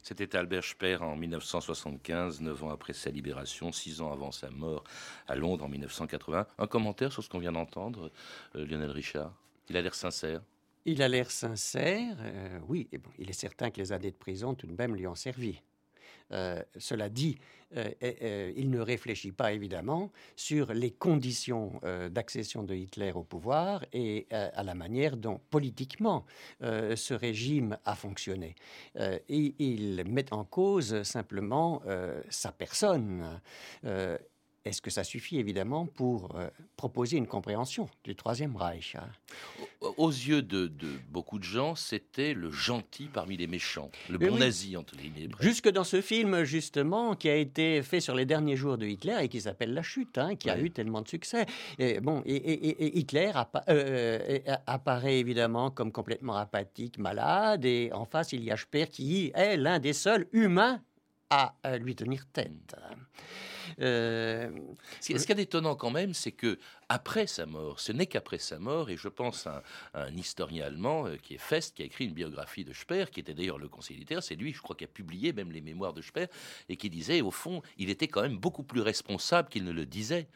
C'était 0.03 0.37
Albert 0.37 0.63
Speer 0.63 1.01
en 1.01 1.17
1975, 1.17 2.39
neuf 2.39 2.63
ans 2.63 2.69
après 2.69 2.93
sa 2.93 3.09
libération, 3.09 3.73
six 3.73 3.99
ans 3.99 4.13
avant 4.13 4.31
sa 4.31 4.49
mort 4.49 4.83
à 5.27 5.35
Londres 5.35 5.65
en 5.65 5.67
1980. 5.67 6.47
Un 6.57 6.67
commentaire 6.67 7.11
sur 7.11 7.23
ce 7.23 7.29
qu'on 7.29 7.39
vient 7.39 7.51
d'entendre, 7.51 8.09
euh, 8.55 8.65
Lionel 8.65 8.91
Richard? 8.91 9.33
Il 9.69 9.75
a 9.75 9.81
l'air 9.81 9.95
sincère. 9.95 10.41
Il 10.85 11.01
a 11.01 11.09
l'air 11.09 11.29
sincère, 11.29 12.15
euh, 12.21 12.59
oui. 12.69 12.87
Et 12.93 12.97
bon, 12.97 13.09
il 13.19 13.29
est 13.29 13.33
certain 13.33 13.69
que 13.69 13.81
les 13.81 13.91
années 13.91 14.11
de 14.11 14.15
prison 14.15 14.55
tout 14.55 14.67
de 14.67 14.75
même 14.77 14.95
lui 14.95 15.05
ont 15.07 15.15
servi. 15.15 15.61
Euh, 16.31 16.61
cela 16.77 17.09
dit, 17.09 17.37
euh, 17.75 17.89
euh, 18.03 18.53
il 18.55 18.69
ne 18.69 18.79
réfléchit 18.79 19.31
pas 19.31 19.53
évidemment 19.53 20.11
sur 20.35 20.73
les 20.73 20.91
conditions 20.91 21.79
d'accession 22.09 22.63
de 22.63 22.75
Hitler 22.75 23.11
au 23.13 23.23
pouvoir 23.23 23.83
et 23.93 24.27
à 24.31 24.63
la 24.63 24.73
manière 24.73 25.17
dont 25.17 25.39
politiquement 25.49 26.25
ce 26.61 27.13
régime 27.13 27.77
a 27.85 27.95
fonctionné. 27.95 28.55
et 28.95 29.55
il 29.59 30.03
met 30.07 30.31
en 30.33 30.45
cause 30.45 31.03
simplement 31.03 31.81
sa 32.29 32.51
personne 32.51 33.39
est-ce 33.83 34.81
que 34.81 34.89
ça 34.89 35.03
suffit 35.03 35.37
évidemment 35.37 35.85
pour 35.85 36.39
proposer 36.75 37.17
une 37.17 37.27
compréhension 37.27 37.89
du 38.03 38.15
Troisième 38.15 38.55
Reich 38.55 38.95
hein? 38.95 39.09
Aux 39.81 40.09
yeux 40.09 40.41
de, 40.41 40.71
beaucoup 41.09 41.37
de 41.37 41.43
gens, 41.43 41.75
c'était 41.75 42.33
le 42.33 42.51
gentil 42.51 43.09
parmi 43.11 43.37
les 43.37 43.47
méchants, 43.47 43.91
le 44.09 44.17
bon 44.17 44.37
nazi 44.37 44.75
entre 44.75 44.95
guillemets. 44.95 45.29
Jusque 45.39 45.69
dans 45.69 45.83
ce 45.83 46.01
film 46.01 46.43
justement 46.43 47.15
qui 47.15 47.29
a 47.29 47.35
été 47.35 47.83
fait 47.83 47.99
sur 47.99 48.15
les 48.15 48.25
derniers 48.25 48.55
jours 48.55 48.77
de 48.77 48.87
Hitler 48.87 49.17
et 49.21 49.29
qui 49.29 49.41
s'appelle 49.41 49.73
La 49.73 49.83
Chute, 49.83 50.17
hein, 50.17 50.35
qui 50.35 50.49
a 50.49 50.59
eu 50.59 50.71
tellement 50.71 51.01
de 51.01 51.07
succès. 51.07 51.45
Et, 51.77 51.99
bon, 51.99 52.23
et, 52.25 52.97
Hitler 52.97 53.31
euh, 53.69 54.39
apparaît 54.65 55.19
évidemment 55.19 55.69
comme 55.69 55.91
complètement 55.91 56.37
apathique, 56.37 56.97
malade, 56.97 57.63
et 57.65 57.91
en 57.93 58.05
face 58.05 58.31
il 58.31 58.43
y 58.43 58.51
a 58.51 58.57
Speer 58.57 58.87
qui 58.87 59.31
est 59.35 59.57
l'un 59.57 59.79
des 59.79 59.93
seuls 59.93 60.27
humains 60.31 60.81
à 61.29 61.53
lui 61.77 61.95
tenir 61.95 62.25
tête. 62.33 62.75
Euh, 63.79 64.49
ce 65.01 65.07
qu'il 65.07 65.29
y 65.29 65.31
a 65.31 65.35
d'étonnant 65.35 65.75
quand 65.75 65.91
même, 65.91 66.13
c'est 66.13 66.31
que 66.31 66.57
après 66.89 67.27
sa 67.27 67.45
mort, 67.45 67.79
ce 67.79 67.91
n'est 67.91 68.07
qu'après 68.07 68.39
sa 68.39 68.59
mort, 68.59 68.89
et 68.89 68.97
je 68.97 69.07
pense 69.07 69.45
à 69.45 69.63
un, 69.93 70.15
historien 70.15 70.65
allemand 70.65 71.05
euh, 71.05 71.17
qui 71.17 71.35
est 71.35 71.39
Fest, 71.39 71.75
qui 71.75 71.83
a 71.83 71.85
écrit 71.85 72.05
une 72.05 72.13
biographie 72.13 72.63
de 72.63 72.73
Speer, 72.73 73.05
qui 73.11 73.19
était 73.19 73.33
d'ailleurs 73.33 73.59
le 73.59 73.67
conseiller 73.67 74.05
c'est 74.21 74.35
lui, 74.35 74.53
je 74.53 74.61
crois, 74.61 74.75
qui 74.75 74.83
a 74.83 74.87
publié 74.87 75.33
même 75.33 75.51
les 75.51 75.61
mémoires 75.61 75.93
de 75.93 76.01
Speer, 76.01 76.27
et 76.69 76.77
qui 76.77 76.89
disait, 76.89 77.21
au 77.21 77.31
fond, 77.31 77.61
il 77.77 77.89
était 77.89 78.07
quand 78.07 78.21
même 78.21 78.37
beaucoup 78.37 78.63
plus 78.63 78.81
responsable 78.81 79.49
qu'il 79.49 79.63
ne 79.63 79.71
le 79.71 79.85
disait. 79.85 80.27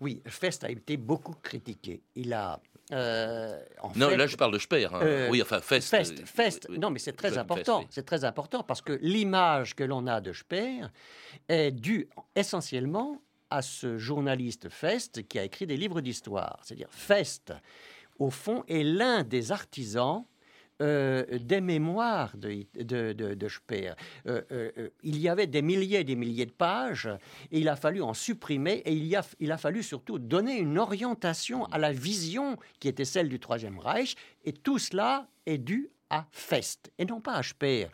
Oui, 0.00 0.20
Fest 0.26 0.64
a 0.64 0.70
été 0.70 0.96
beaucoup 0.96 1.34
critiqué. 1.34 2.02
Il 2.14 2.32
a 2.32 2.60
non, 2.90 4.08
là 4.16 4.26
je 4.26 4.36
parle 4.36 4.52
de 4.52 4.58
Speer. 4.58 4.88
Hein. 4.92 5.28
oui, 5.30 5.42
enfin 5.42 5.60
Fest. 5.60 5.88
Fest, 5.88 6.26
Fest. 6.26 6.68
non, 6.70 6.90
mais 6.90 6.98
c'est 6.98 7.12
très 7.12 7.38
important. 7.38 7.84
C'est 7.90 8.06
très 8.06 8.24
important 8.24 8.62
parce 8.62 8.82
que 8.82 8.98
l'image 9.00 9.74
que 9.74 9.84
l'on 9.84 10.06
a 10.06 10.20
de 10.20 10.32
Speer 10.32 10.86
est 11.48 11.72
due 11.72 12.08
essentiellement 12.36 13.22
à 13.50 13.62
ce 13.62 13.98
journaliste 13.98 14.68
Fest 14.68 15.26
qui 15.28 15.38
a 15.38 15.44
écrit 15.44 15.66
des 15.66 15.76
livres 15.76 16.00
d'histoire. 16.00 16.58
C'est-à-dire 16.62 16.88
Fest, 16.90 17.52
au 18.18 18.30
fond, 18.30 18.64
est 18.68 18.82
l'un 18.82 19.22
des 19.22 19.52
artisans 19.52 20.24
euh, 20.82 21.24
des 21.38 21.60
mémoires 21.60 22.36
de, 22.36 22.64
de, 23.12 23.48
Speer. 23.48 23.92
Euh, 24.26 24.42
euh, 24.50 24.88
il 25.04 25.20
y 25.20 25.28
avait 25.28 25.46
des 25.46 25.62
milliers 25.62 26.00
et 26.00 26.04
des 26.04 26.16
milliers 26.16 26.46
de 26.46 26.50
pages 26.50 27.08
et 27.52 27.60
il 27.60 27.68
a 27.68 27.76
fallu 27.76 28.02
en 28.02 28.12
supprimer 28.12 28.82
et 28.84 28.92
il, 28.92 29.14
a, 29.14 29.22
il 29.38 29.52
a 29.52 29.56
fallu 29.56 29.84
surtout 29.84 30.18
donner 30.18 30.58
une 30.58 30.78
orientation 30.78 31.66
à 31.66 31.78
la 31.78 31.92
vision 31.92 32.56
qui 32.80 32.88
était 32.88 33.04
celle 33.04 33.28
du 33.28 33.38
Troisième 33.38 33.78
Reich 33.78 34.16
et 34.44 34.52
tout 34.52 34.78
cela 34.80 35.28
est 35.46 35.58
dû 35.58 35.90
à 36.10 36.26
Fest 36.32 36.90
et 36.98 37.04
non 37.04 37.20
pas 37.20 37.34
à 37.34 37.42
Speer. 37.44 37.86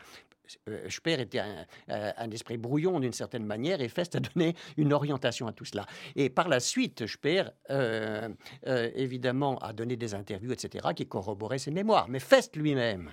Euh, 0.69 0.89
Speer 0.89 1.21
était 1.21 1.41
euh, 1.89 2.11
un, 2.17 2.31
esprit 2.31 2.57
brouillon 2.57 2.99
d'une 2.99 3.13
certaine 3.13 3.45
manière 3.45 3.81
et 3.81 3.89
Fest 3.89 4.15
a 4.15 4.19
donné 4.19 4.55
une 4.77 4.93
orientation 4.93 5.47
à 5.47 5.53
tout 5.53 5.65
cela. 5.65 5.85
Et 6.15 6.29
par 6.29 6.47
la 6.47 6.59
suite, 6.59 7.07
Speer, 7.07 7.43
euh, 7.69 8.29
évidemment, 8.63 9.57
a 9.59 9.73
donné 9.73 9.95
des 9.95 10.13
interviews, 10.13 10.51
etc., 10.51 10.89
qui 10.95 11.07
corroboraient 11.07 11.59
ses 11.59 11.71
mémoires. 11.71 12.07
Mais 12.09 12.19
Fest 12.19 12.55
lui-même, 12.55 13.11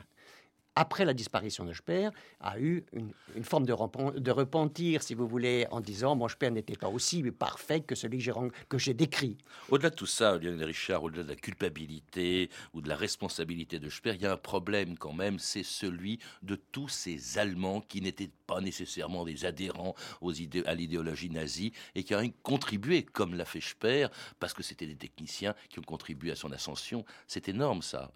après 0.79 1.05
la 1.05 1.13
disparition 1.13 1.65
de 1.65 1.73
Speer, 1.73 2.11
a 2.39 2.57
eu 2.61 2.85
une, 2.93 3.43
forme 3.43 3.67
de, 3.67 3.73
repentir, 3.73 5.03
si 5.03 5.15
vous 5.15 5.27
voulez, 5.27 5.67
en 5.73 5.81
disant 5.81 6.15
mon 6.15 6.29
Speer 6.29 6.53
n'était 6.53 6.77
pas 6.77 6.89
aussi 6.89 7.21
parfait 7.33 7.81
que 7.81 7.97
celui 7.97 8.25
que 8.69 8.79
j'ai 8.79 8.95
décrit. 8.95 9.37
Au-delà 9.71 9.91
de 9.91 9.97
tout 9.97 10.07
ça, 10.07 10.39
Lionel 10.39 10.65
Richard, 10.65 11.03
au-delà 11.03 11.25
de 11.25 11.31
la 11.31 11.35
culpabilité 11.35 12.49
ou 12.75 12.81
de 12.81 12.89
la 12.89 12.95
responsabilité 12.95 13.81
de 13.81 13.91
Speer, 13.91 14.13
il 14.15 14.23
y 14.23 14.27
a 14.27 14.33
un 14.33 14.37
problème 14.37 14.97
quand 14.97 15.13
même, 15.13 15.41
c'est 15.41 15.65
celui 15.65 16.21
de 16.45 16.55
tous 16.55 16.89
ces 16.89 17.39
Allemands 17.39 17.81
qui 17.81 18.01
n'étaient 18.01 18.31
pas 18.47 18.61
nécessairement 18.61 19.25
des 19.25 19.45
adhérents 19.45 19.97
aux 20.21 20.33
à 20.65 20.75
l'idéologie 20.75 21.31
nazie 21.31 21.73
et 21.97 22.05
qui 22.05 22.15
ont 22.15 22.33
contribué, 22.45 23.03
comme 23.03 23.35
l'a 23.35 23.45
fait 23.45 23.61
Speer, 23.61 24.07
parce 24.39 24.55
que 24.55 24.63
c'était 24.63 24.87
des 24.87 24.97
techniciens 24.97 25.55
qui 25.71 25.81
ont 25.81 25.83
contribué 25.83 26.31
à 26.31 26.37
son 26.37 26.53
ascension. 26.53 27.05
C'est 27.27 27.49
énorme 27.49 27.83
ça. 27.83 28.13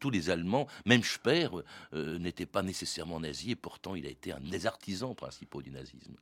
Tous 0.00 0.10
les 0.10 0.30
Allemands, 0.30 0.66
même 0.84 1.02
Speer, 1.02 1.48
euh, 1.92 2.18
n'était 2.18 2.46
pas 2.46 2.62
nécessairement 2.62 3.20
nazi 3.20 3.52
et 3.52 3.56
pourtant 3.56 3.94
il 3.94 4.06
a 4.06 4.10
été 4.10 4.32
un 4.32 4.40
des 4.40 4.66
artisans 4.66 5.14
principaux 5.14 5.62
du 5.62 5.70
nazisme. 5.70 6.14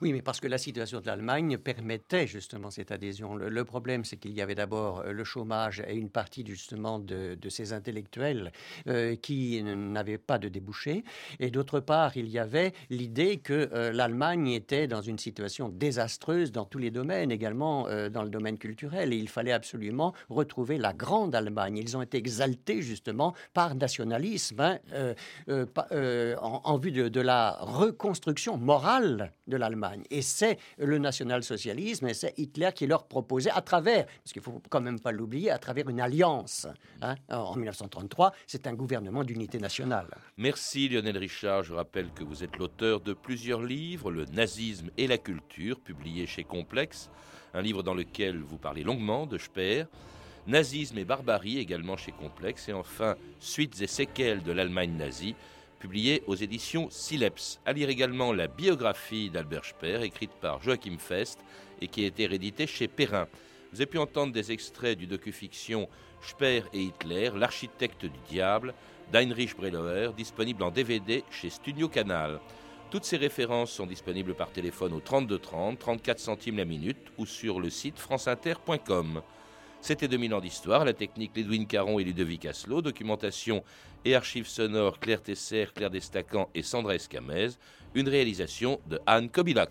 Oui, 0.00 0.12
mais 0.12 0.22
parce 0.22 0.40
que 0.40 0.48
la 0.48 0.58
situation 0.58 1.00
de 1.00 1.06
l'Allemagne 1.06 1.58
permettait 1.58 2.26
justement 2.26 2.70
cette 2.70 2.90
adhésion. 2.90 3.34
Le, 3.34 3.64
problème, 3.64 4.04
c'est 4.04 4.16
qu'il 4.16 4.32
y 4.32 4.42
avait 4.42 4.54
d'abord 4.54 5.00
euh, 5.00 5.12
le 5.12 5.24
chômage 5.24 5.82
et 5.86 5.94
une 5.94 6.10
partie 6.10 6.44
justement 6.46 6.98
de, 6.98 7.36
ces 7.48 7.72
intellectuels 7.72 8.52
euh, 8.88 9.16
qui 9.16 9.62
n'avaient 9.62 10.18
pas 10.18 10.38
de 10.38 10.48
débouchés. 10.48 11.04
Et 11.40 11.50
d'autre 11.50 11.80
part, 11.80 12.16
il 12.16 12.28
y 12.28 12.38
avait 12.38 12.72
l'idée 12.90 13.38
que 13.38 13.70
euh, 13.72 13.92
l'Allemagne 13.92 14.48
était 14.48 14.86
dans 14.86 15.00
une 15.00 15.18
situation 15.18 15.68
désastreuse 15.68 16.52
dans 16.52 16.64
tous 16.64 16.78
les 16.78 16.90
domaines, 16.90 17.30
également 17.30 17.86
dans 18.10 18.22
le 18.22 18.30
domaine 18.30 18.58
culturel. 18.58 19.12
Et 19.12 19.16
il 19.16 19.28
fallait 19.28 19.52
absolument 19.52 20.14
retrouver 20.28 20.78
la 20.78 20.92
grande 20.92 21.34
Allemagne. 21.34 21.78
Ils 21.78 21.96
ont 21.96 22.02
été 22.02 22.18
exaltés 22.18 22.82
justement 22.82 23.34
par 23.54 23.74
nationalisme 23.74 24.60
hein, 24.60 24.78
en, 25.48 26.78
vue 26.78 26.92
de, 26.92 27.08
de 27.08 27.20
la 27.20 27.56
reconstruction 27.60 28.56
morale 28.56 29.32
de 29.46 29.55
la 29.58 29.70
et 30.10 30.22
c'est 30.22 30.58
le 30.78 30.98
national-socialisme 30.98 32.08
et 32.08 32.14
c'est 32.14 32.38
Hitler 32.38 32.70
qui 32.74 32.86
leur 32.86 33.06
proposait, 33.06 33.50
à 33.50 33.60
travers, 33.60 34.06
parce 34.06 34.32
qu'il 34.32 34.40
ne 34.40 34.44
faut 34.44 34.62
quand 34.68 34.80
même 34.80 35.00
pas 35.00 35.12
l'oublier, 35.12 35.50
à 35.50 35.58
travers 35.58 35.88
une 35.88 36.00
alliance. 36.00 36.66
Hein, 37.02 37.16
en 37.28 37.54
1933, 37.54 38.32
c'est 38.46 38.66
un 38.66 38.74
gouvernement 38.74 39.24
d'unité 39.24 39.58
nationale. 39.58 40.08
Merci 40.36 40.88
Lionel 40.88 41.18
Richard. 41.18 41.62
Je 41.62 41.74
rappelle 41.74 42.10
que 42.14 42.24
vous 42.24 42.42
êtes 42.42 42.56
l'auteur 42.56 43.00
de 43.00 43.12
plusieurs 43.12 43.62
livres, 43.62 44.10
Le 44.10 44.24
nazisme 44.26 44.90
et 44.96 45.06
la 45.06 45.18
culture, 45.18 45.80
publié 45.80 46.26
chez 46.26 46.44
Complexe, 46.44 47.10
un 47.54 47.62
livre 47.62 47.82
dans 47.82 47.94
lequel 47.94 48.38
vous 48.38 48.58
parlez 48.58 48.82
longuement 48.82 49.26
de 49.26 49.38
Speer. 49.38 49.84
Nazisme 50.46 50.98
et 50.98 51.04
barbarie, 51.04 51.58
également 51.58 51.96
chez 51.96 52.12
Complexe, 52.12 52.68
et 52.68 52.72
enfin 52.72 53.16
Suites 53.40 53.80
et 53.82 53.88
séquelles 53.88 54.44
de 54.44 54.52
l'Allemagne 54.52 54.92
nazie, 54.96 55.34
publié 55.78 56.22
aux 56.26 56.34
éditions 56.34 56.88
Sileps. 56.90 57.60
À 57.64 57.72
lire 57.72 57.88
également 57.88 58.32
la 58.32 58.46
biographie 58.48 59.30
d'Albert 59.30 59.64
Speer, 59.64 60.02
écrite 60.02 60.32
par 60.40 60.62
Joachim 60.62 60.96
Fest 60.98 61.38
et 61.80 61.88
qui 61.88 62.04
a 62.04 62.06
été 62.08 62.26
rééditée 62.26 62.66
chez 62.66 62.88
Perrin. 62.88 63.28
Vous 63.72 63.80
avez 63.80 63.86
pu 63.86 63.98
entendre 63.98 64.32
des 64.32 64.52
extraits 64.52 64.98
du 64.98 65.06
docu-fiction 65.06 65.88
Speer 66.22 66.62
et 66.72 66.82
Hitler, 66.82 67.30
l'architecte 67.34 68.04
du 68.06 68.18
diable, 68.28 68.74
d'Heinrich 69.12 69.56
Brellauer, 69.56 70.12
disponible 70.16 70.62
en 70.62 70.70
DVD 70.70 71.24
chez 71.30 71.50
Studio 71.50 71.88
Canal. 71.88 72.40
Toutes 72.90 73.04
ces 73.04 73.16
références 73.16 73.72
sont 73.72 73.86
disponibles 73.86 74.34
par 74.34 74.50
téléphone 74.50 74.92
au 74.92 75.00
32 75.00 75.38
30, 75.38 75.78
34 75.78 76.18
centimes 76.18 76.56
la 76.56 76.64
minute 76.64 77.12
ou 77.18 77.26
sur 77.26 77.60
le 77.60 77.68
site 77.68 77.98
franceinter.com. 77.98 79.22
C'était 79.80 80.08
2000 80.08 80.34
ans 80.34 80.40
d'histoire, 80.40 80.84
la 80.84 80.94
technique 80.94 81.36
Ledwin 81.36 81.66
Caron 81.66 81.98
et 81.98 82.04
Ludovic 82.04 82.46
Asselot, 82.46 82.82
documentation 82.82 83.62
et 84.06 84.14
archives 84.14 84.46
sonores 84.46 85.00
Claire 85.00 85.20
Tesser, 85.20 85.66
Claire 85.74 85.90
Destacan 85.90 86.48
et 86.54 86.62
Sandra 86.62 86.94
Escamez, 86.94 87.48
une 87.94 88.08
réalisation 88.08 88.80
de 88.86 89.00
Anne 89.04 89.28
Kobilac. 89.28 89.70